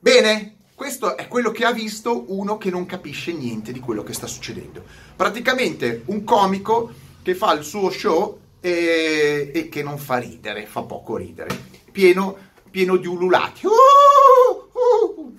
Bene, 0.00 0.56
questo 0.80 1.14
è 1.14 1.28
quello 1.28 1.50
che 1.50 1.66
ha 1.66 1.72
visto 1.72 2.24
uno 2.28 2.56
che 2.56 2.70
non 2.70 2.86
capisce 2.86 3.34
niente 3.34 3.70
di 3.70 3.80
quello 3.80 4.02
che 4.02 4.14
sta 4.14 4.26
succedendo. 4.26 4.82
Praticamente 5.14 6.04
un 6.06 6.24
comico 6.24 6.90
che 7.20 7.34
fa 7.34 7.52
il 7.52 7.64
suo 7.64 7.90
show 7.90 8.38
e, 8.60 9.50
e 9.52 9.68
che 9.68 9.82
non 9.82 9.98
fa 9.98 10.16
ridere, 10.16 10.64
fa 10.64 10.80
poco 10.84 11.18
ridere, 11.18 11.54
pieno, 11.92 12.34
pieno 12.70 12.96
di 12.96 13.06
ululati. 13.06 13.66
Uh, 13.66 13.68
uh, 13.68 15.20
uh. 15.20 15.38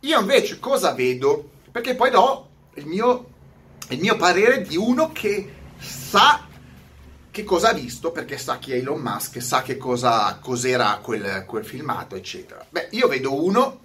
Io 0.00 0.20
invece 0.20 0.58
cosa 0.58 0.94
vedo? 0.94 1.50
Perché 1.70 1.94
poi 1.94 2.08
do 2.08 2.48
il 2.76 2.86
mio, 2.86 3.26
il 3.88 4.00
mio 4.00 4.16
parere 4.16 4.62
di 4.62 4.78
uno 4.78 5.12
che 5.12 5.52
sa 5.76 6.46
che 7.30 7.44
cosa 7.44 7.68
ha 7.68 7.74
visto, 7.74 8.10
perché 8.10 8.38
sa 8.38 8.56
chi 8.56 8.72
è 8.72 8.76
Elon 8.76 9.02
Musk, 9.02 9.42
sa 9.42 9.60
che 9.60 9.76
cosa, 9.76 10.38
cos'era 10.40 10.98
quel, 11.02 11.44
quel 11.46 11.66
filmato, 11.66 12.16
eccetera. 12.16 12.64
Beh, 12.70 12.88
io 12.92 13.06
vedo 13.06 13.44
uno 13.44 13.80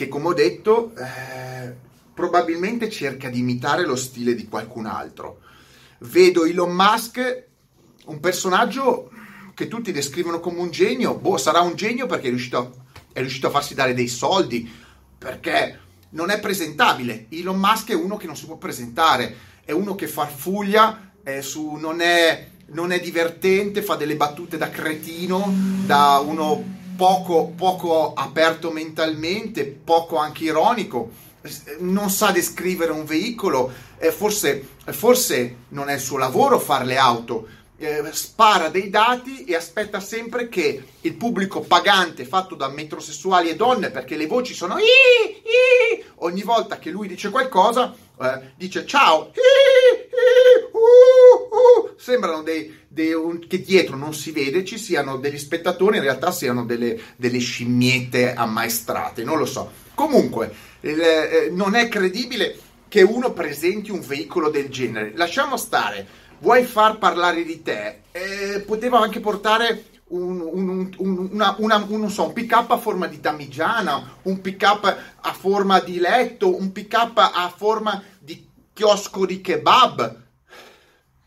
che, 0.00 0.08
come 0.08 0.28
ho 0.28 0.32
detto, 0.32 0.92
eh, 0.96 1.74
probabilmente 2.14 2.88
cerca 2.88 3.28
di 3.28 3.40
imitare 3.40 3.84
lo 3.84 3.96
stile 3.96 4.34
di 4.34 4.48
qualcun 4.48 4.86
altro. 4.86 5.40
Vedo 5.98 6.46
Elon 6.46 6.72
Musk, 6.72 7.44
un 8.06 8.18
personaggio 8.18 9.10
che 9.52 9.68
tutti 9.68 9.92
descrivono 9.92 10.40
come 10.40 10.60
un 10.60 10.70
genio, 10.70 11.16
boh, 11.16 11.36
sarà 11.36 11.60
un 11.60 11.74
genio 11.74 12.06
perché 12.06 12.28
è 12.28 12.30
riuscito, 12.30 12.84
è 13.12 13.20
riuscito 13.20 13.48
a 13.48 13.50
farsi 13.50 13.74
dare 13.74 13.92
dei 13.92 14.08
soldi, 14.08 14.66
perché 15.18 15.78
non 16.10 16.30
è 16.30 16.40
presentabile. 16.40 17.26
Elon 17.28 17.58
Musk 17.58 17.90
è 17.90 17.94
uno 17.94 18.16
che 18.16 18.26
non 18.26 18.36
si 18.36 18.46
può 18.46 18.56
presentare, 18.56 19.36
è 19.66 19.72
uno 19.72 19.94
che 19.96 20.08
farfuglia, 20.08 21.12
è 21.22 21.42
su, 21.42 21.72
non, 21.72 22.00
è, 22.00 22.48
non 22.68 22.90
è 22.90 23.00
divertente, 23.00 23.82
fa 23.82 23.96
delle 23.96 24.16
battute 24.16 24.56
da 24.56 24.70
cretino, 24.70 25.52
da 25.84 26.22
uno 26.24 26.78
poco, 27.00 27.54
poco 27.56 28.12
aperto 28.12 28.70
mentalmente, 28.70 29.64
poco 29.64 30.18
anche 30.18 30.44
ironico, 30.44 31.10
non 31.78 32.10
sa 32.10 32.30
descrivere 32.30 32.92
un 32.92 33.06
veicolo, 33.06 33.72
eh, 33.96 34.12
forse, 34.12 34.68
forse 34.84 35.56
non 35.68 35.88
è 35.88 35.94
il 35.94 36.00
suo 36.00 36.18
lavoro 36.18 36.58
fare 36.58 36.84
le 36.84 36.98
auto, 36.98 37.48
eh, 37.78 38.02
spara 38.12 38.68
dei 38.68 38.90
dati 38.90 39.44
e 39.44 39.54
aspetta 39.54 39.98
sempre 39.98 40.50
che 40.50 40.84
il 41.00 41.14
pubblico 41.14 41.60
pagante 41.60 42.26
fatto 42.26 42.54
da 42.54 42.68
metrosessuali 42.68 43.48
e 43.48 43.56
donne, 43.56 43.88
perché 43.88 44.18
le 44.18 44.26
voci 44.26 44.52
sono 44.52 44.76
Ii, 44.76 44.84
Ii, 44.84 46.04
ogni 46.16 46.42
volta 46.42 46.78
che 46.78 46.90
lui 46.90 47.08
dice 47.08 47.30
qualcosa, 47.30 47.94
eh, 48.20 48.52
dice 48.56 48.84
ciao, 48.84 49.30
Ii, 49.34 49.59
sembrano 52.00 52.42
dei, 52.42 52.74
dei 52.88 53.12
un, 53.12 53.46
che 53.46 53.60
dietro 53.60 53.94
non 53.94 54.14
si 54.14 54.30
vede 54.30 54.64
ci 54.64 54.78
siano 54.78 55.18
degli 55.18 55.36
spettatori, 55.36 55.98
in 55.98 56.02
realtà 56.02 56.30
siano 56.32 56.64
delle, 56.64 56.98
delle 57.16 57.38
scimmiette 57.38 58.32
ammaestrate, 58.32 59.22
non 59.22 59.36
lo 59.36 59.44
so. 59.44 59.70
Comunque, 59.94 60.50
eh, 60.80 61.50
non 61.52 61.74
è 61.74 61.88
credibile 61.88 62.58
che 62.88 63.02
uno 63.02 63.32
presenti 63.32 63.90
un 63.90 64.00
veicolo 64.00 64.48
del 64.48 64.70
genere. 64.70 65.12
Lasciamo 65.14 65.58
stare, 65.58 66.06
vuoi 66.38 66.64
far 66.64 66.96
parlare 66.96 67.44
di 67.44 67.60
te? 67.60 68.00
Eh, 68.12 68.60
poteva 68.60 68.98
anche 69.00 69.20
portare 69.20 69.84
un, 70.08 70.40
un, 70.40 70.90
un, 70.96 71.28
una, 71.32 71.54
una, 71.58 71.86
un, 71.86 72.10
so, 72.10 72.28
un 72.28 72.32
pick 72.32 72.52
up 72.52 72.70
a 72.70 72.78
forma 72.78 73.08
di 73.08 73.20
damigiana, 73.20 74.16
un 74.22 74.40
pick 74.40 74.62
up 74.62 74.96
a 75.20 75.32
forma 75.34 75.80
di 75.80 75.98
letto, 75.98 76.56
un 76.56 76.72
pick 76.72 76.94
up 76.94 77.18
a 77.18 77.52
forma 77.54 78.02
di 78.18 78.48
chiosco 78.72 79.26
di 79.26 79.42
kebab. 79.42 80.28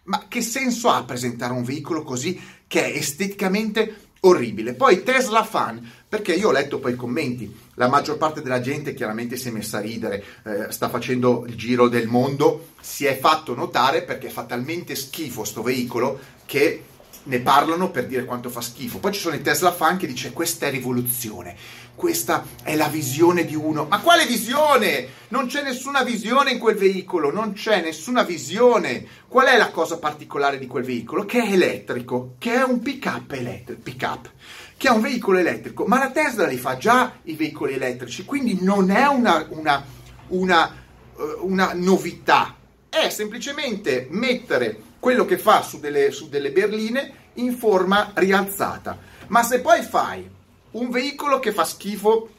Ma 0.04 0.26
che 0.28 0.42
senso 0.42 0.90
ha 0.90 1.04
presentare 1.04 1.54
un 1.54 1.64
veicolo 1.64 2.04
così 2.04 2.40
che 2.68 2.92
è 2.92 2.98
esteticamente 2.98 4.12
orribile? 4.22 4.74
Poi 4.74 5.02
Tesla 5.04 5.44
fan, 5.44 5.90
perché 6.10 6.34
io 6.34 6.50
ho 6.50 6.52
letto 6.52 6.80
poi 6.80 6.94
i 6.94 6.98
commenti, 6.98 7.56
la 7.76 7.88
maggior 7.88 8.18
parte 8.18 8.42
della 8.42 8.60
gente 8.60 8.94
chiaramente 8.94 9.38
si 9.38 9.48
è 9.48 9.52
messa 9.52 9.78
a 9.78 9.82
ridere, 9.82 10.24
eh, 10.44 10.72
sta 10.72 10.90
facendo 10.90 11.46
il 11.48 11.56
giro 11.56 11.88
del 11.88 12.08
mondo, 12.08 12.72
si 12.82 13.06
è 13.06 13.18
fatto 13.18 13.56
notare 13.56 14.04
perché 14.04 14.30
fa 14.30 14.44
talmente 14.44 14.96
schifo 14.96 15.46
sto 15.46 15.62
veicolo 15.62 16.20
che 16.46 16.84
ne 17.24 17.40
parlano 17.40 17.90
per 17.90 18.08
dire 18.08 18.26
quanto 18.26 18.50
fa 18.50 18.62
schifo. 18.62 19.00
Poi 19.00 19.14
ci 19.14 19.20
sono 19.20 19.36
i 19.36 19.42
Tesla 19.42 19.72
fan 19.72 19.98
che 19.98 20.08
dice 20.08 20.34
questa 20.34 20.68
è 20.68 20.70
rivoluzione, 20.72 21.56
questa 21.96 22.46
è 22.64 22.76
la 22.76 22.88
visione 22.88 23.46
di 23.46 23.56
uno. 23.56 23.86
Ma 23.90 24.00
quale 24.00 24.26
visione? 24.26 25.22
Non 25.30 25.48
c'è 25.48 25.64
nessuna 25.64 26.04
visione 26.04 26.52
in 26.52 26.60
quel 26.60 26.76
veicolo, 26.76 27.32
non 27.32 27.54
c'è 27.54 27.82
nessuna 27.82 28.24
visione. 28.24 29.06
Qual 29.28 29.48
è 29.48 29.58
la 29.58 29.72
cosa 29.72 29.98
particolare 29.98 30.60
di 30.60 30.68
quel 30.68 30.84
veicolo? 30.84 31.26
Che 31.26 31.42
è 31.42 31.52
elettrico, 31.52 32.36
che 32.38 32.54
è 32.54 32.64
un 32.64 32.80
pick-up 32.82 33.32
elettrico, 33.32 33.82
pick-up, 33.82 34.32
che 34.78 34.88
è 34.88 34.92
un 34.92 35.02
veicolo 35.02 35.38
elettrico. 35.38 35.86
Ma 35.86 35.98
la 35.98 36.12
Tesla 36.12 36.46
li 36.46 36.58
fa 36.58 36.78
già 36.78 37.14
i 37.24 37.34
veicoli 37.34 37.74
elettrici, 37.74 38.26
quindi 38.26 38.60
non 38.62 38.92
è 38.92 39.06
una, 39.06 39.46
una, 39.50 39.84
una, 40.28 40.72
eh, 41.18 41.38
una 41.40 41.72
novità. 41.74 42.58
È 43.04 43.10
semplicemente 43.10 44.08
mettere 44.12 44.82
quello 44.98 45.26
che 45.26 45.38
fa 45.38 45.62
su 45.62 45.82
delle, 45.82 46.12
su 46.12 46.30
delle 46.30 46.54
berline 46.54 47.32
in 47.34 47.54
forma 47.54 48.14
rialzata. 48.14 48.98
Ma 49.28 49.44
se 49.44 49.60
poi 49.60 49.82
fai 49.82 50.26
un 50.72 50.90
veicolo 50.90 51.40
che 51.40 51.52
fa 51.52 51.66
schifo, 51.66 52.30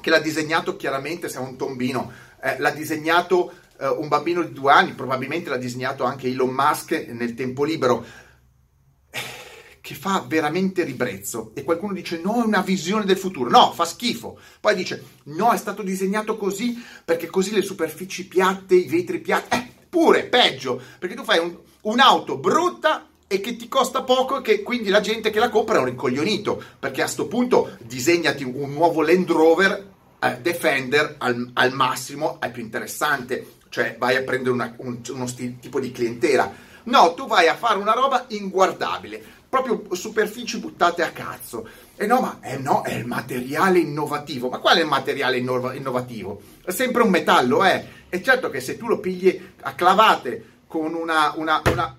che 0.00 0.08
l'ha 0.08 0.18
disegnato 0.18 0.74
chiaramente, 0.76 1.28
se 1.28 1.36
è 1.36 1.42
un 1.42 1.58
tombino, 1.58 2.10
eh, 2.42 2.58
l'ha 2.58 2.70
disegnato 2.70 3.52
eh, 3.78 3.88
un 3.88 4.08
bambino 4.08 4.42
di 4.42 4.54
due 4.54 4.72
anni, 4.72 4.94
probabilmente 4.94 5.50
l'ha 5.50 5.58
disegnato 5.58 6.04
anche 6.04 6.28
Elon 6.28 6.48
Musk 6.48 6.92
nel 7.08 7.34
tempo 7.34 7.64
libero, 7.64 8.02
eh, 9.10 9.20
che 9.82 9.94
fa 9.94 10.24
veramente 10.26 10.82
ribrezzo. 10.82 11.50
E 11.52 11.62
qualcuno 11.62 11.92
dice 11.92 12.22
no, 12.24 12.42
è 12.42 12.46
una 12.46 12.62
visione 12.62 13.04
del 13.04 13.18
futuro. 13.18 13.50
No, 13.50 13.70
fa 13.74 13.84
schifo. 13.84 14.38
Poi 14.60 14.74
dice 14.74 15.04
no, 15.24 15.52
è 15.52 15.58
stato 15.58 15.82
disegnato 15.82 16.38
così 16.38 16.82
perché 17.04 17.26
così 17.26 17.52
le 17.52 17.60
superfici 17.60 18.26
piatte, 18.26 18.74
i 18.76 18.86
vetri 18.86 19.20
piatti... 19.20 19.54
Eh, 19.54 19.74
pure, 19.96 20.24
peggio, 20.24 20.78
perché 20.98 21.14
tu 21.14 21.24
fai 21.24 21.38
un, 21.38 21.56
un'auto 21.80 22.36
brutta 22.36 23.06
e 23.26 23.40
che 23.40 23.56
ti 23.56 23.66
costa 23.66 24.02
poco 24.02 24.38
e 24.38 24.42
che 24.42 24.62
quindi 24.62 24.90
la 24.90 25.00
gente 25.00 25.30
che 25.30 25.38
la 25.38 25.48
compra 25.48 25.76
è 25.76 25.78
un 25.78 25.86
rincoglionito, 25.86 26.62
perché 26.78 27.00
a 27.00 27.04
questo 27.04 27.26
punto 27.26 27.78
disegnati 27.80 28.44
un 28.44 28.74
nuovo 28.74 29.00
Land 29.00 29.30
Rover 29.30 29.86
eh, 30.18 30.38
Defender 30.42 31.14
al, 31.16 31.50
al, 31.54 31.72
massimo, 31.72 32.38
è 32.40 32.50
più 32.50 32.60
interessante, 32.60 33.54
cioè 33.70 33.96
vai 33.98 34.16
a 34.16 34.22
prendere 34.22 34.50
una, 34.50 34.74
un, 34.76 34.98
uno 35.08 35.26
st- 35.26 35.60
tipo 35.60 35.80
di 35.80 35.90
clientela. 35.90 36.52
No, 36.82 37.14
tu 37.14 37.26
vai 37.26 37.48
a 37.48 37.56
fare 37.56 37.78
una 37.78 37.92
roba 37.92 38.26
inguardabile, 38.28 39.24
proprio 39.48 39.82
superfici 39.94 40.58
buttate 40.58 41.02
a 41.02 41.10
cazzo. 41.10 41.66
E 41.98 42.06
no, 42.06 42.20
ma 42.20 42.38
eh 42.42 42.58
no, 42.58 42.82
è 42.82 42.92
il 42.92 43.06
materiale 43.06 43.78
innovativo. 43.78 44.50
Ma 44.50 44.58
qual 44.58 44.76
è 44.76 44.80
il 44.80 44.86
materiale 44.86 45.38
innov- 45.38 45.74
innovativo? 45.74 46.40
È 46.62 46.70
sempre 46.70 47.02
un 47.02 47.08
metallo, 47.08 47.64
eh. 47.64 47.84
E 48.08 48.22
certo 48.22 48.50
che 48.50 48.60
se 48.60 48.76
tu 48.76 48.86
lo 48.86 49.00
pigli 49.00 49.40
a 49.62 49.72
clavate 49.72 50.54
con 50.66 50.94
una, 50.94 51.32
una, 51.36 51.62
una, 51.70 51.98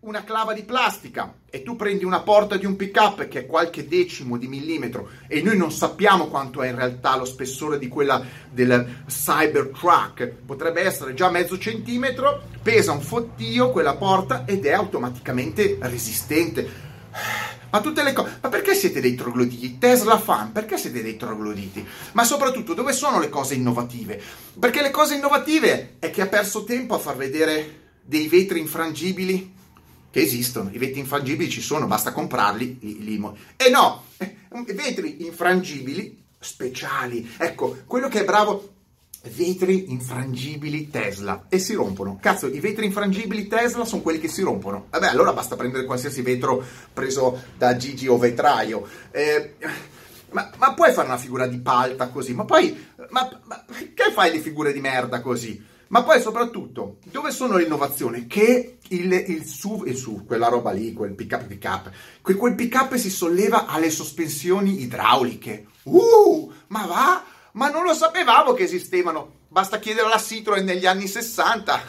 una 0.00 0.24
clava 0.24 0.52
di 0.52 0.62
plastica 0.62 1.32
e 1.48 1.62
tu 1.62 1.74
prendi 1.74 2.04
una 2.04 2.20
porta 2.20 2.56
di 2.56 2.66
un 2.66 2.76
pick-up 2.76 3.28
che 3.28 3.40
è 3.40 3.46
qualche 3.46 3.88
decimo 3.88 4.36
di 4.36 4.46
millimetro 4.46 5.08
e 5.26 5.40
noi 5.40 5.56
non 5.56 5.72
sappiamo 5.72 6.28
quanto 6.28 6.62
è 6.62 6.68
in 6.68 6.76
realtà 6.76 7.16
lo 7.16 7.24
spessore 7.24 7.78
di 7.78 7.88
quella 7.88 8.22
del 8.50 9.04
Cybertruck, 9.06 10.26
potrebbe 10.44 10.82
essere 10.82 11.14
già 11.14 11.30
mezzo 11.30 11.58
centimetro, 11.58 12.42
pesa 12.62 12.92
un 12.92 13.00
fottio 13.00 13.70
quella 13.70 13.96
porta 13.96 14.44
ed 14.46 14.66
è 14.66 14.72
automaticamente 14.72 15.78
resistente. 15.80 16.88
Ma 17.70 17.80
tutte 17.80 18.02
le 18.02 18.12
cose. 18.12 18.38
Ma 18.40 18.48
perché 18.48 18.74
siete 18.74 19.00
dei 19.00 19.14
trogloditi? 19.14 19.78
Tesla 19.78 20.18
fan, 20.18 20.52
perché 20.52 20.76
siete 20.76 21.02
dei 21.02 21.16
trogloditi? 21.16 21.86
Ma 22.12 22.24
soprattutto, 22.24 22.74
dove 22.74 22.92
sono 22.92 23.20
le 23.20 23.28
cose 23.28 23.54
innovative? 23.54 24.20
Perché 24.58 24.82
le 24.82 24.90
cose 24.90 25.14
innovative 25.14 25.96
è 25.98 26.10
che 26.10 26.22
ha 26.22 26.26
perso 26.26 26.64
tempo 26.64 26.94
a 26.94 26.98
far 26.98 27.16
vedere 27.16 27.78
dei 28.02 28.28
vetri 28.28 28.58
infrangibili 28.58 29.58
che 30.10 30.20
esistono, 30.20 30.70
i 30.72 30.78
vetri 30.78 30.98
infrangibili 30.98 31.48
ci 31.48 31.60
sono, 31.60 31.86
basta 31.86 32.12
comprarli. 32.12 32.78
Li, 32.80 33.04
li, 33.04 33.30
e 33.56 33.70
no, 33.70 34.06
eh, 34.16 34.36
vetri 34.74 35.24
infrangibili 35.24 36.20
speciali. 36.38 37.30
Ecco, 37.36 37.82
quello 37.86 38.08
che 38.08 38.22
è 38.22 38.24
bravo, 38.24 38.79
vetri 39.28 39.90
infrangibili 39.90 40.88
Tesla 40.88 41.46
e 41.48 41.58
si 41.58 41.74
rompono. 41.74 42.18
Cazzo, 42.20 42.46
i 42.46 42.60
vetri 42.60 42.86
infrangibili 42.86 43.46
Tesla 43.46 43.84
sono 43.84 44.02
quelli 44.02 44.18
che 44.18 44.28
si 44.28 44.42
rompono. 44.42 44.86
Vabbè, 44.90 45.08
allora 45.08 45.32
basta 45.32 45.56
prendere 45.56 45.84
qualsiasi 45.84 46.22
vetro 46.22 46.64
preso 46.92 47.42
da 47.56 47.76
Gigi 47.76 48.06
o 48.08 48.16
vetraio. 48.16 48.86
Eh, 49.10 49.54
ma, 50.30 50.50
ma, 50.56 50.74
puoi 50.74 50.92
fare 50.92 51.08
una 51.08 51.18
figura 51.18 51.46
di 51.46 51.58
palta 51.58 52.08
così? 52.08 52.32
Ma 52.32 52.44
poi, 52.44 52.86
ma, 53.10 53.40
ma 53.44 53.64
che 53.68 54.10
fai 54.12 54.32
le 54.32 54.38
figure 54.38 54.72
di 54.72 54.80
merda 54.80 55.20
così? 55.20 55.68
Ma 55.88 56.04
poi 56.04 56.20
soprattutto, 56.20 56.98
dove 57.02 57.32
sono 57.32 57.56
le 57.56 57.64
innovazioni? 57.64 58.28
Che 58.28 58.78
il, 58.88 59.12
il 59.12 59.44
SUV, 59.44 59.88
il 59.88 59.96
SUV, 59.96 60.24
quella 60.24 60.46
roba 60.46 60.70
lì, 60.70 60.92
quel 60.92 61.14
pick 61.14 61.32
up 61.32 61.46
pick 61.46 61.64
up, 61.64 61.90
quel 62.22 62.54
pick 62.54 62.74
up 62.76 62.94
si 62.94 63.10
solleva 63.10 63.66
alle 63.66 63.90
sospensioni 63.90 64.82
idrauliche. 64.82 65.66
Uh, 65.82 66.52
ma 66.68 66.86
va? 66.86 67.24
Ma 67.52 67.68
non 67.68 67.84
lo 67.84 67.94
sapevamo 67.94 68.52
che 68.52 68.64
esistevano. 68.64 69.38
Basta 69.48 69.78
chiedere 69.78 70.06
alla 70.06 70.20
Citroen 70.20 70.64
negli 70.64 70.86
anni 70.86 71.08
60. 71.08 71.82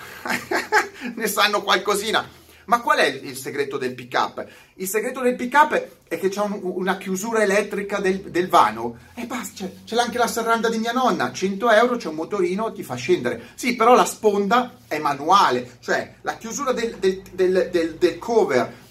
ne 1.15 1.27
sanno 1.27 1.61
qualcosina. 1.61 2.39
Ma 2.65 2.81
qual 2.81 2.99
è 2.99 3.05
il 3.05 3.35
segreto 3.35 3.77
del 3.77 3.93
pick 3.93 4.13
up? 4.13 4.45
Il 4.75 4.87
segreto 4.87 5.19
del 5.19 5.35
pick 5.35 5.53
up 5.55 5.87
è 6.07 6.19
che 6.19 6.29
c'è 6.29 6.41
un, 6.41 6.59
una 6.61 6.97
chiusura 6.97 7.41
elettrica 7.41 7.99
del, 7.99 8.21
del 8.21 8.47
vano 8.47 8.97
e 9.13 9.25
basta, 9.25 9.65
c'è, 9.65 9.73
c'è, 9.83 9.97
anche 9.97 10.17
la 10.17 10.27
serranda 10.27 10.69
di 10.69 10.77
mia 10.77 10.91
nonna, 10.91 11.31
100 11.31 11.69
euro, 11.71 11.97
c'è 11.97 12.07
un 12.07 12.15
motorino, 12.15 12.71
ti 12.71 12.83
fa 12.83 12.95
scendere. 12.95 13.49
Sì, 13.55 13.75
però 13.75 13.93
la 13.93 14.05
sponda 14.05 14.77
è 14.87 14.99
manuale, 14.99 15.77
cioè 15.81 16.15
la 16.21 16.37
chiusura 16.37 16.71
del, 16.71 16.95
del, 16.97 17.21
del, 17.69 17.97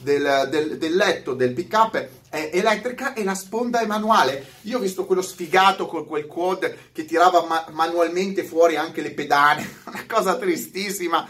del 0.02 0.22
cover 0.22 0.78
del, 0.78 0.96
letto 0.96 1.34
del 1.34 1.52
pick 1.52 1.72
up 1.72 2.08
è 2.28 2.50
elettrica 2.52 3.12
e 3.12 3.24
la 3.24 3.34
sponda 3.34 3.80
è 3.80 3.86
manuale. 3.86 4.54
Io 4.62 4.78
ho 4.78 4.80
visto 4.80 5.04
quello 5.04 5.22
sfigato 5.22 5.86
con 5.86 6.06
quel 6.06 6.26
quad 6.26 6.74
che 6.92 7.04
tirava 7.04 7.44
ma- 7.46 7.66
manualmente 7.70 8.44
fuori 8.44 8.76
anche 8.76 9.02
le 9.02 9.12
pedane, 9.12 9.80
una 9.86 10.04
cosa 10.08 10.36
tristissima. 10.36 11.26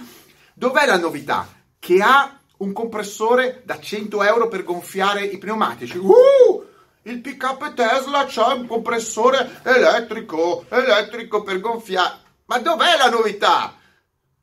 Dov'è 0.53 0.87
la 0.87 0.99
novità? 0.99 1.49
Che 1.79 2.03
ha 2.03 2.39
un 2.59 2.73
compressore 2.73 3.63
da 3.65 3.81
100 3.81 4.23
euro 4.23 4.49
per 4.49 4.65
gonfiare 4.65 5.25
i 5.25 5.39
pneumatici. 5.39 5.97
Uh! 5.97 6.69
Il 7.05 7.23
pick 7.23 7.43
up 7.45 7.73
Tesla 7.73 8.27
c'ha 8.29 8.53
un 8.53 8.67
compressore 8.67 9.63
elettrico, 9.63 10.67
elettrico 10.69 11.43
per 11.43 11.59
gonfiare. 11.59 12.19
Ma 12.45 12.59
dov'è 12.59 12.99
la 12.99 13.09
novità? 13.09 13.75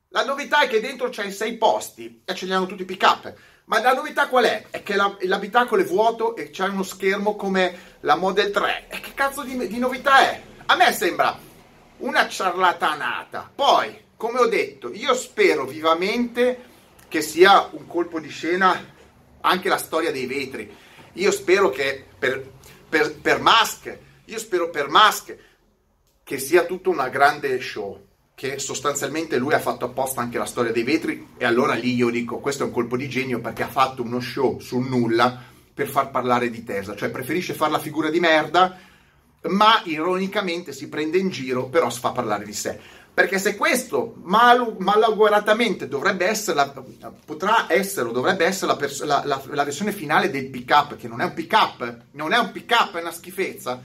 La 0.10 0.26
novità 0.26 0.62
è 0.62 0.68
che 0.68 0.80
dentro 0.80 1.10
c'hai 1.12 1.32
sei 1.32 1.58
posti 1.58 2.24
e 2.26 2.34
ce 2.34 2.46
li 2.46 2.54
hanno 2.54 2.66
tutti 2.66 2.82
i 2.82 2.86
pick 2.86 3.04
up. 3.04 3.34
Ma 3.68 3.82
la 3.82 3.94
novità 3.94 4.30
qual 4.30 4.46
è? 4.46 4.68
È 4.70 4.82
che 4.82 4.96
la, 4.96 5.14
l'abitacolo 5.22 5.82
è 5.82 5.86
vuoto 5.86 6.38
e 6.38 6.52
c'è 6.52 6.70
uno 6.70 6.84
schermo 6.84 7.36
come 7.36 7.96
la 8.02 8.16
Model 8.16 8.50
3. 8.50 8.86
E 8.88 9.02
che 9.02 9.14
cazzo 9.14 9.44
di, 9.44 9.68
di 9.68 9.78
novità 9.78 10.20
è? 10.20 10.42
A 10.68 10.76
me 10.78 10.94
sembra 10.94 11.38
una 11.98 12.30
ciarlatanata. 12.30 13.52
Poi, 13.54 14.06
come 14.16 14.40
ho 14.40 14.48
detto, 14.48 14.94
io 14.94 15.14
spero 15.14 15.66
vivamente 15.66 16.64
che 17.10 17.22
sia 17.22 17.68
un 17.72 17.88
colpo 17.88 18.22
di 18.22 18.30
scena 18.30 18.86
anche 19.42 19.68
la 19.68 19.78
storia 19.78 20.12
dei 20.12 20.28
vetri. 20.28 20.74
Io 21.14 21.32
spero 21.32 21.70
che 21.70 22.06
per, 22.18 22.50
per, 22.88 23.20
per 23.20 23.42
Musk, 23.42 23.98
io 24.24 24.40
spero 24.40 24.70
per 24.70 24.88
Musk 24.88 25.38
che 26.24 26.40
sia 26.40 26.64
tutto 26.64 26.90
una 26.90 27.10
grande 27.10 27.60
show, 27.60 28.07
che 28.38 28.60
sostanzialmente 28.60 29.38
lui 29.38 29.56
ha 29.56 29.60
fatto 29.60 29.86
apposta 29.86 30.22
anche 30.22 30.38
la 30.38 30.46
storia 30.46 30.72
dei 30.72 30.84
vetri 30.84 31.30
e 31.38 31.46
allora 31.46 31.74
lì 31.74 31.96
io 31.96 32.12
dico 32.12 32.38
questo 32.38 32.62
è 32.62 32.66
un 32.68 32.72
colpo 32.72 32.96
di 32.96 33.10
genio 33.10 33.40
perché 33.40 33.64
ha 33.64 33.68
fatto 33.68 34.04
uno 34.04 34.20
show 34.20 34.60
sul 34.60 34.88
nulla 34.88 35.42
per 35.74 35.88
far 35.88 36.12
parlare 36.12 36.52
di 36.52 36.64
Tesla, 36.64 36.96
cioè 36.96 37.10
preferisce 37.10 37.56
fare 37.56 37.72
la 37.72 37.80
figura 37.80 38.12
di 38.12 38.20
merda 38.20 38.78
ma 39.42 39.82
ironicamente 39.86 40.72
si 40.72 40.88
prende 40.88 41.18
in 41.18 41.30
giro 41.30 41.66
però 41.70 41.90
si 41.90 42.00
fa 42.00 42.12
parlare 42.12 42.46
di 42.46 42.54
sé. 42.54 42.80
Perché 43.12 43.40
se 43.40 43.56
questo 43.56 44.14
mal, 44.22 44.76
malauguratamente 44.78 45.88
dovrebbe 45.88 46.28
essere 46.28 46.58
la, 46.58 46.72
potrà 47.26 47.66
essere 47.70 48.12
dovrebbe 48.12 48.46
essere 48.46 48.68
la, 48.68 48.78
pers- 48.78 49.04
la, 49.04 49.24
la, 49.26 49.64
versione 49.64 49.92
finale 49.92 50.30
del 50.30 50.52
pick 50.52 50.70
up, 50.70 50.96
che 50.96 51.08
non 51.08 51.22
è 51.22 51.24
un 51.24 51.34
pick 51.34 51.54
up, 51.54 52.02
non 52.12 52.34
è 52.34 52.38
un 52.38 52.52
pick 52.52 52.70
up, 52.80 52.96
è 52.96 53.02
una 53.02 53.12
schifezza, 53.12 53.82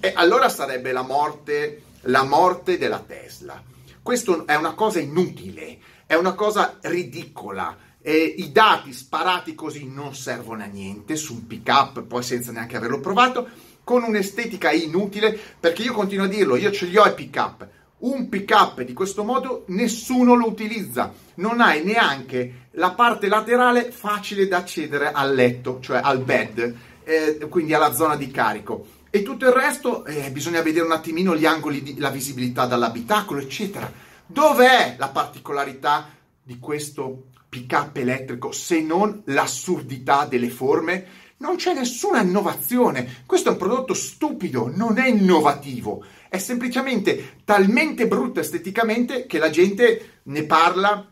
e 0.00 0.12
allora 0.16 0.48
sarebbe 0.48 0.90
la 0.92 1.02
morte, 1.02 1.82
la 2.04 2.22
morte 2.22 2.78
della 2.78 3.04
Tesla. 3.06 3.72
Questo 4.04 4.46
è 4.46 4.54
una 4.54 4.74
cosa 4.74 5.00
inutile, 5.00 5.78
è 6.04 6.14
una 6.14 6.34
cosa 6.34 6.76
ridicola. 6.82 7.74
E 8.02 8.34
I 8.36 8.52
dati 8.52 8.92
sparati 8.92 9.54
così 9.54 9.88
non 9.88 10.14
servono 10.14 10.62
a 10.62 10.66
niente 10.66 11.16
su 11.16 11.32
un 11.32 11.46
pick 11.46 11.66
up, 11.68 12.02
poi 12.02 12.22
senza 12.22 12.52
neanche 12.52 12.76
averlo 12.76 13.00
provato, 13.00 13.48
con 13.82 14.02
un'estetica 14.02 14.70
inutile, 14.72 15.34
perché 15.58 15.84
io 15.84 15.94
continuo 15.94 16.26
a 16.26 16.28
dirlo, 16.28 16.56
io 16.56 16.70
ce 16.70 16.84
li 16.84 16.98
ho 16.98 17.06
i 17.06 17.14
pick 17.14 17.34
up 17.36 17.66
un 18.00 18.28
pick 18.28 18.50
up 18.50 18.82
di 18.82 18.92
questo 18.92 19.24
modo 19.24 19.64
nessuno 19.68 20.34
lo 20.34 20.48
utilizza, 20.48 21.10
non 21.36 21.62
hai 21.62 21.82
neanche 21.82 22.66
la 22.72 22.90
parte 22.90 23.28
laterale 23.28 23.90
facile 23.90 24.46
da 24.46 24.58
accedere 24.58 25.12
al 25.12 25.34
letto, 25.34 25.78
cioè 25.80 26.00
al 26.02 26.18
bed, 26.18 26.76
eh, 27.04 27.38
quindi 27.48 27.72
alla 27.72 27.94
zona 27.94 28.16
di 28.16 28.30
carico. 28.30 28.86
E 29.14 29.22
tutto 29.22 29.46
il 29.46 29.52
resto 29.52 30.04
eh, 30.04 30.28
bisogna 30.32 30.60
vedere 30.60 30.84
un 30.84 30.90
attimino 30.90 31.36
gli 31.36 31.46
angoli, 31.46 31.84
di, 31.84 31.98
la 31.98 32.10
visibilità 32.10 32.66
dall'abitacolo, 32.66 33.38
eccetera. 33.38 33.88
Dov'è 34.26 34.96
la 34.98 35.06
particolarità 35.06 36.08
di 36.42 36.58
questo 36.58 37.26
pick 37.48 37.70
up 37.74 37.96
elettrico 37.96 38.50
se 38.50 38.80
non 38.80 39.22
l'assurdità 39.26 40.24
delle 40.24 40.50
forme? 40.50 41.06
Non 41.36 41.54
c'è 41.54 41.74
nessuna 41.74 42.22
innovazione. 42.22 43.22
Questo 43.24 43.50
è 43.50 43.52
un 43.52 43.58
prodotto 43.58 43.94
stupido, 43.94 44.68
non 44.74 44.98
è 44.98 45.06
innovativo 45.06 46.04
è 46.34 46.38
semplicemente 46.38 47.36
talmente 47.44 48.08
brutto 48.08 48.40
esteticamente 48.40 49.26
che 49.26 49.38
la 49.38 49.50
gente 49.50 50.22
ne 50.24 50.42
parla 50.42 51.08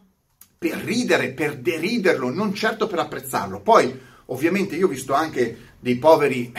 per 0.59 0.79
ridere, 0.79 1.31
per 1.31 1.57
deriderlo, 1.59 2.29
non 2.31 2.53
certo 2.53 2.89
per 2.89 2.99
apprezzarlo. 2.99 3.61
Poi, 3.61 3.97
ovviamente, 4.27 4.75
io 4.75 4.87
ho 4.87 4.91
visto 4.91 5.15
anche 5.15 5.75
dei 5.79 5.95
poveri, 5.95 6.53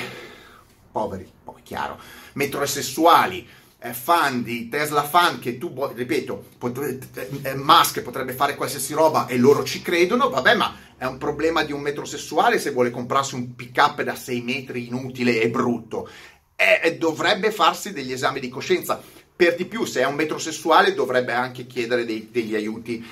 poveri, 0.93 1.29
poi 1.43 1.61
chiaro, 1.63 1.99
metrosessuali, 2.33 3.45
eh, 3.79 3.93
fan 3.93 4.43
di 4.43 4.69
Tesla 4.69 5.03
fan 5.03 5.39
che 5.39 5.57
tu, 5.57 5.73
ripeto, 5.93 6.45
pot- 6.57 7.09
eh, 7.41 7.55
Musk 7.55 8.01
potrebbe 8.01 8.33
fare 8.33 8.55
qualsiasi 8.55 8.93
roba 8.93 9.25
e 9.25 9.37
loro 9.37 9.63
ci 9.63 9.81
credono, 9.81 10.29
vabbè, 10.29 10.55
ma 10.55 10.75
è 10.95 11.05
un 11.05 11.17
problema 11.17 11.63
di 11.63 11.73
un 11.73 11.81
metrosessuale 11.81 12.59
se 12.59 12.71
vuole 12.71 12.91
comprarsi 12.91 13.35
un 13.35 13.55
pick 13.55 13.75
up 13.77 14.01
da 14.03 14.15
6 14.15 14.41
metri 14.41 14.87
inutile 14.87 15.41
e 15.41 15.49
brutto 15.49 16.07
eh, 16.55 16.97
dovrebbe 16.97 17.51
farsi 17.51 17.91
degli 17.91 18.11
esami 18.11 18.39
di 18.39 18.49
coscienza. 18.49 19.01
Per 19.35 19.55
di 19.55 19.65
più, 19.65 19.83
se 19.83 20.01
è 20.01 20.05
un 20.05 20.15
metrosessuale, 20.15 20.93
dovrebbe 20.93 21.33
anche 21.33 21.65
chiedere 21.65 22.05
dei, 22.05 22.29
degli 22.31 22.55
aiuti 22.55 23.05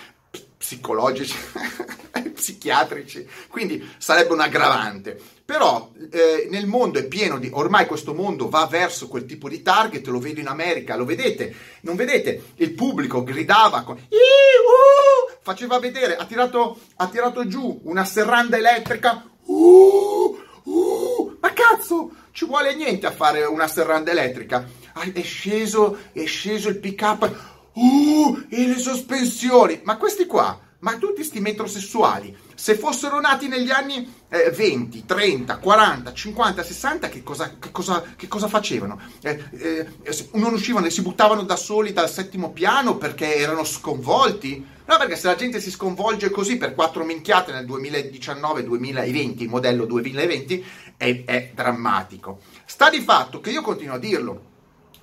psicologici, 0.62 1.36
psichiatrici, 2.34 3.28
quindi 3.48 3.84
sarebbe 3.98 4.34
un 4.34 4.42
aggravante. 4.42 5.20
Però 5.44 5.92
eh, 6.12 6.48
nel 6.52 6.68
mondo 6.68 7.00
è 7.00 7.06
pieno 7.06 7.40
di, 7.40 7.50
ormai 7.52 7.88
questo 7.88 8.14
mondo 8.14 8.48
va 8.48 8.68
verso 8.68 9.08
quel 9.08 9.26
tipo 9.26 9.50
di 9.50 9.64
target, 9.64 10.06
lo 10.08 10.20
vedo 10.20 10.40
in 10.40 10.48
America, 10.48 10.96
lo 10.96 11.04
vedete, 11.04 11.54
non 11.82 11.96
vedete? 11.96 12.54
Il 12.56 12.74
pubblico 12.74 13.24
gridava, 13.24 13.82
con, 13.82 13.98
uh, 13.98 15.34
faceva 15.42 15.80
vedere, 15.80 16.16
ha 16.16 16.26
tirato, 16.26 16.80
ha 16.98 17.08
tirato 17.08 17.48
giù 17.48 17.82
una 17.84 18.06
serranda 18.06 18.56
elettrica, 18.56 19.28
uh, 19.44 20.38
uh, 20.64 21.38
ma 21.42 21.52
cazzo, 21.54 22.12
ci 22.32 22.46
vuole 22.46 22.74
niente 22.76 23.08
a 23.08 23.12
fare 23.12 23.44
una 23.44 23.68
serranda 23.68 24.12
elettrica. 24.12 24.66
Ah, 24.94 25.10
è 25.12 25.22
sceso, 25.22 25.98
è 26.12 26.26
sceso 26.26 26.70
il 26.70 26.78
pick 26.78 27.02
up. 27.02 27.51
Uh, 27.74 28.46
e 28.50 28.68
le 28.68 28.78
sospensioni. 28.78 29.82
Ma 29.84 29.98
questi 29.98 30.26
qua, 30.26 30.60
ma 30.80 30.98
tutti 30.98 31.16
questi 31.16 31.40
metrosessuali, 31.40 32.36
se 32.56 32.76
fossero 32.76 33.20
nati 33.20 33.48
negli 33.48 33.70
anni 33.70 34.14
eh, 34.30 34.52
20, 34.52 35.06
30, 35.06 35.58
40, 35.58 36.14
50, 36.14 36.64
60, 36.64 37.10
che 37.10 37.24
cosa, 37.24 37.56
che 37.60 37.72
cosa, 37.72 38.04
che 38.16 38.28
cosa 38.28 38.48
facevano? 38.48 39.00
Eh, 39.22 39.44
eh, 39.52 39.88
non 40.34 40.54
uscivano 40.54 40.86
e 40.86 40.90
si 40.90 41.02
buttavano 41.02 41.44
da 41.44 41.56
soli 41.56 41.94
dal 41.94 42.10
settimo 42.10 42.52
piano 42.52 42.98
perché 42.98 43.36
erano 43.36 43.64
sconvolti? 43.64 44.66
No, 44.86 44.98
perché 44.98 45.16
se 45.16 45.28
la 45.28 45.36
gente 45.36 45.60
si 45.60 45.72
sconvolge 45.72 46.30
così 46.30 46.58
per 46.58 46.76
quattro 46.76 47.04
minchiate 47.04 47.52
nel 47.52 47.66
2019-2020, 47.66 49.42
il 49.42 49.50
modello 49.50 49.86
2020, 49.86 50.66
è, 50.98 51.24
è 51.26 51.52
drammatico. 51.54 52.42
Sta 52.66 52.90
di 52.90 53.02
fatto 53.02 53.40
che 53.40 53.52
io 53.52 53.62
continuo 53.62 53.96
a 53.96 54.00
dirlo. 54.00 54.50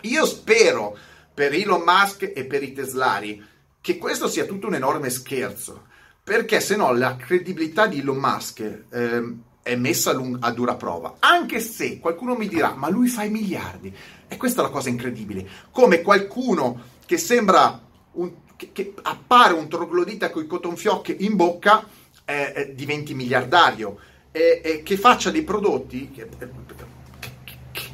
Io 0.03 0.27
spero 0.27 0.97
per 1.39 1.55
Elon 1.55 1.85
Musk 1.87 2.33
e 2.35 2.47
per 2.47 2.65
i 2.65 2.73
teslari 2.73 3.41
che 3.81 3.97
questo 3.97 4.27
sia 4.27 4.45
tutto 4.45 4.67
un 4.67 4.75
enorme 4.75 5.09
scherzo, 5.09 5.85
perché 6.21 6.59
se 6.59 6.75
no 6.75 6.93
la 6.93 7.15
credibilità 7.15 7.87
di 7.87 8.01
Elon 8.01 8.17
Musk 8.17 8.87
eh, 8.91 9.35
è 9.63 9.77
messa 9.77 10.11
a, 10.11 10.15
lung- 10.15 10.39
a, 10.41 10.51
dura 10.51 10.75
prova, 10.75 11.19
anche 11.21 11.61
se 11.61 12.01
qualcuno 12.01 12.35
mi 12.35 12.49
dirà, 12.49 12.75
ma 12.75 12.89
lui 12.89 13.07
fa 13.07 13.23
i 13.23 13.31
miliardi, 13.31 13.95
e 14.27 14.37
questa 14.37 14.63
è 14.63 14.65
la 14.65 14.71
cosa 14.71 14.89
incredibile, 14.89 15.49
come 15.71 16.03
qualcuno 16.03 16.83
che 17.07 17.19
sembra 17.19 17.83
un, 18.15 18.33
che, 18.57 18.71
che 18.73 18.95
appare 19.03 19.55
un 19.55 19.69
troglodita 19.69 20.31
con 20.31 20.43
i 20.43 20.49
cotton 20.49 20.77
fioc 20.77 21.15
in 21.21 21.37
bocca 21.37 21.87
eh, 22.25 22.53
eh, 22.53 22.75
diventi 22.75 23.15
miliardario. 23.15 23.97
E, 24.33 24.61
e, 24.63 24.83
che 24.83 24.97
faccia 24.99 25.31
dei 25.31 25.43
prodotti 25.43 26.11
che, 26.11 26.29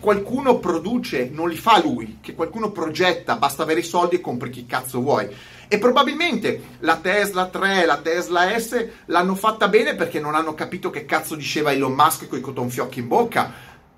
qualcuno 0.05 0.59
produce, 0.59 1.31
non 1.33 1.49
li 1.49 1.57
fa 1.57 1.81
lui, 1.81 2.19
che 2.21 2.35
qualcuno 2.35 2.71
progetta, 2.71 3.37
basta 3.37 3.63
avere 3.63 3.81
i 3.81 3.85
soldi 3.85 4.17
e 4.17 4.21
compri 4.21 4.51
chi 4.51 4.67
cazzo 4.67 5.01
vuoi. 5.01 5.27
E 5.67 5.79
probabilmente 5.79 6.77
la 6.81 6.99
Tesla 6.99 7.47
3 7.47 7.87
la 7.87 7.97
Tesla 7.97 8.59
S 8.59 8.87
l'hanno 9.07 9.35
fatta 9.35 9.69
bene 9.69 9.95
perché 9.95 10.21
non 10.21 10.35
hanno 10.35 10.53
capito 10.53 10.91
che 10.91 11.07
cazzo 11.07 11.35
diceva 11.37 11.73
Elon 11.73 11.95
Musk 11.95 12.29
con 12.29 12.37
i 12.37 12.43
cotton 12.43 12.69
fiocchi 12.69 12.99
in 12.99 13.09
bocca. 13.09 13.51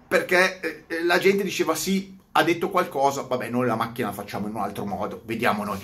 Perché 0.06 0.60
eh, 0.86 1.02
la 1.02 1.18
gente 1.18 1.42
diceva 1.42 1.74
sì, 1.74 2.16
ha 2.30 2.44
detto 2.44 2.70
qualcosa, 2.70 3.22
vabbè, 3.22 3.48
noi 3.48 3.66
la 3.66 3.74
macchina 3.74 4.06
la 4.06 4.14
facciamo 4.14 4.46
in 4.46 4.54
un 4.54 4.60
altro 4.60 4.84
modo, 4.84 5.22
vediamo 5.24 5.64
noi. 5.64 5.80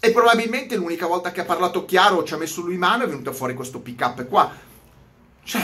E 0.00 0.10
probabilmente 0.10 0.74
l'unica 0.74 1.06
volta 1.06 1.30
che 1.30 1.42
ha 1.42 1.44
parlato 1.44 1.84
chiaro, 1.84 2.24
ci 2.24 2.34
ha 2.34 2.38
messo 2.38 2.60
lui 2.60 2.76
mano, 2.76 3.04
è 3.04 3.06
venuto 3.06 3.32
fuori 3.32 3.54
questo 3.54 3.78
pick 3.78 4.00
up 4.00 4.26
qua. 4.26 4.50
Cioè, 5.44 5.62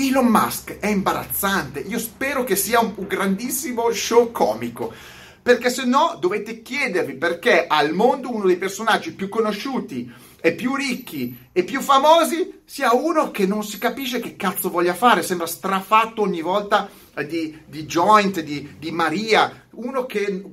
Elon 0.00 0.26
Musk 0.26 0.78
è 0.78 0.86
imbarazzante. 0.86 1.80
Io 1.80 1.98
spero 1.98 2.44
che 2.44 2.54
sia 2.54 2.78
un, 2.78 2.94
grandissimo 3.08 3.90
show 3.90 4.30
comico. 4.30 4.92
Perché 5.42 5.70
se 5.70 5.84
no 5.84 6.16
dovete 6.20 6.62
chiedervi 6.62 7.14
perché 7.14 7.66
al 7.66 7.92
mondo 7.92 8.32
uno 8.32 8.46
dei 8.46 8.58
personaggi 8.58 9.12
più 9.12 9.28
conosciuti 9.28 10.12
e 10.40 10.52
più 10.52 10.76
ricchi 10.76 11.48
e 11.50 11.64
più 11.64 11.80
famosi 11.80 12.60
sia 12.64 12.92
uno 12.92 13.32
che 13.32 13.46
non 13.46 13.64
si 13.64 13.78
capisce 13.78 14.20
che 14.20 14.36
cazzo 14.36 14.70
voglia 14.70 14.94
fare, 14.94 15.22
sembra 15.22 15.46
strafatto 15.46 16.22
ogni 16.22 16.42
volta 16.42 16.88
di, 17.26 17.58
di 17.66 17.84
joint, 17.86 18.40
di, 18.40 18.76
di, 18.78 18.92
Maria, 18.92 19.66
uno 19.70 20.06
che... 20.06 20.44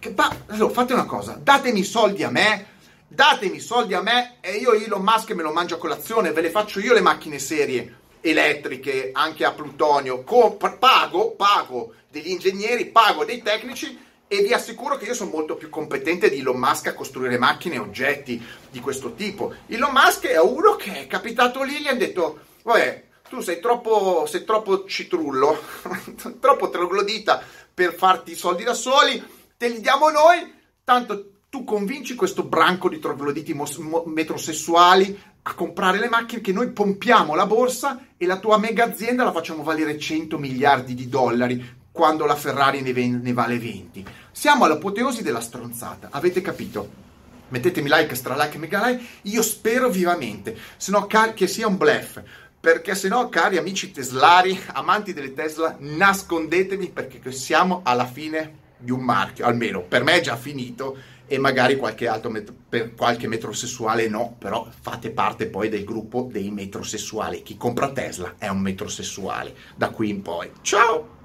che 0.00 0.14
allora, 0.46 0.72
fate 0.72 0.94
una 0.94 1.04
cosa, 1.04 1.38
datemi 1.40 1.84
soldi 1.84 2.24
a 2.24 2.30
me, 2.30 2.66
datemi 3.06 3.60
soldi 3.60 3.94
a 3.94 4.00
me 4.00 4.36
e 4.40 4.56
io 4.56 4.72
Elon 4.72 5.02
Musk 5.02 5.32
me 5.32 5.42
lo 5.42 5.52
mangio 5.52 5.74
a 5.74 5.78
colazione, 5.78 6.32
ve 6.32 6.40
le 6.40 6.50
faccio 6.50 6.80
io 6.80 6.94
le 6.94 7.02
macchine 7.02 7.38
serie 7.38 8.02
elettriche 8.24 9.10
anche 9.12 9.44
a 9.44 9.52
plutonio, 9.52 10.24
pago, 10.24 11.32
pago 11.32 11.94
degli 12.10 12.30
ingegneri, 12.30 12.86
pago 12.86 13.24
dei 13.24 13.42
tecnici 13.42 13.98
e 14.26 14.42
vi 14.42 14.54
assicuro 14.54 14.96
che 14.96 15.04
io 15.04 15.14
sono 15.14 15.30
molto 15.30 15.56
più 15.56 15.68
competente 15.68 16.30
di 16.30 16.38
Elon 16.38 16.56
Musk 16.56 16.86
a 16.86 16.94
costruire 16.94 17.36
macchine 17.36 17.74
e 17.74 17.80
oggetti 17.80 18.42
di 18.70 18.80
questo 18.80 19.12
tipo. 19.12 19.54
Elon 19.66 19.92
Musk 19.92 20.26
è 20.26 20.40
uno 20.40 20.76
che 20.76 21.02
è 21.02 21.06
capitato 21.06 21.62
lì 21.62 21.76
e 21.76 21.82
gli 21.82 21.88
ha 21.88 21.94
detto, 21.94 22.40
vabbè, 22.62 23.04
tu 23.28 23.40
sei 23.40 23.60
troppo, 23.60 24.24
sei 24.26 24.44
troppo 24.44 24.86
citrullo, 24.86 25.60
troppo 26.40 26.70
troglodita 26.70 27.42
per 27.74 27.92
farti 27.92 28.32
i 28.32 28.36
soldi 28.36 28.64
da 28.64 28.74
soli, 28.74 29.22
te 29.58 29.68
li 29.68 29.80
diamo 29.80 30.08
noi, 30.08 30.52
tanto 30.82 31.32
tu 31.50 31.62
convinci 31.62 32.14
questo 32.14 32.42
branco 32.42 32.88
di 32.88 32.98
trogloditi 32.98 33.52
mos- 33.52 33.76
mo- 33.76 34.04
metrosessuali 34.06 35.16
a 35.46 35.54
comprare 35.54 35.98
le 35.98 36.08
macchine 36.08 36.40
che 36.40 36.52
noi 36.52 36.70
pompiamo 36.70 37.34
la 37.34 37.46
borsa 37.46 38.06
e 38.16 38.24
la 38.24 38.38
tua 38.38 38.56
mega 38.58 38.84
azienda 38.84 39.24
la 39.24 39.32
facciamo 39.32 39.62
valere 39.62 39.98
100 39.98 40.38
miliardi 40.38 40.94
di 40.94 41.08
dollari 41.08 41.82
quando 41.92 42.24
la 42.24 42.34
Ferrari 42.34 42.80
ne, 42.80 42.94
ven- 42.94 43.20
ne 43.22 43.32
vale 43.34 43.58
20. 43.58 44.04
Siamo 44.32 44.64
all'apoteosi 44.64 45.22
della 45.22 45.42
stronzata, 45.42 46.08
avete 46.10 46.40
capito? 46.40 47.02
Mettetemi 47.48 47.90
like, 47.92 48.14
stra 48.14 48.42
like, 48.42 48.56
mega 48.56 48.86
like, 48.86 49.04
io 49.22 49.42
spero 49.42 49.90
vivamente, 49.90 50.56
se 50.78 50.90
no 50.90 51.06
car- 51.06 51.34
che 51.34 51.46
sia 51.46 51.66
un 51.66 51.76
blef, 51.76 52.22
perché 52.58 52.94
se 52.94 53.08
no, 53.08 53.28
cari 53.28 53.58
amici 53.58 53.90
teslari, 53.90 54.58
amanti 54.72 55.12
delle 55.12 55.34
Tesla, 55.34 55.76
nascondetemi 55.78 56.88
perché 56.88 57.30
siamo 57.32 57.82
alla 57.84 58.06
fine 58.06 58.62
di 58.78 58.90
un 58.90 59.00
marchio, 59.00 59.44
almeno 59.44 59.82
per 59.82 60.02
me 60.02 60.14
è 60.14 60.20
già 60.20 60.36
finito 60.36 60.96
e 61.26 61.38
magari 61.38 61.76
qualche 61.76 62.06
altro 62.06 62.30
met- 62.30 62.52
per 62.68 62.94
qualche 62.94 63.28
metrosessuale 63.28 64.08
no, 64.08 64.36
però 64.38 64.68
fate 64.80 65.10
parte 65.10 65.46
poi 65.46 65.68
del 65.68 65.84
gruppo 65.84 66.28
dei 66.30 66.50
metrosessuali. 66.50 67.42
Chi 67.42 67.56
compra 67.56 67.92
Tesla 67.92 68.34
è 68.38 68.48
un 68.48 68.60
metrosessuale 68.60 69.54
da 69.74 69.90
qui 69.90 70.10
in 70.10 70.22
poi. 70.22 70.50
Ciao! 70.60 71.23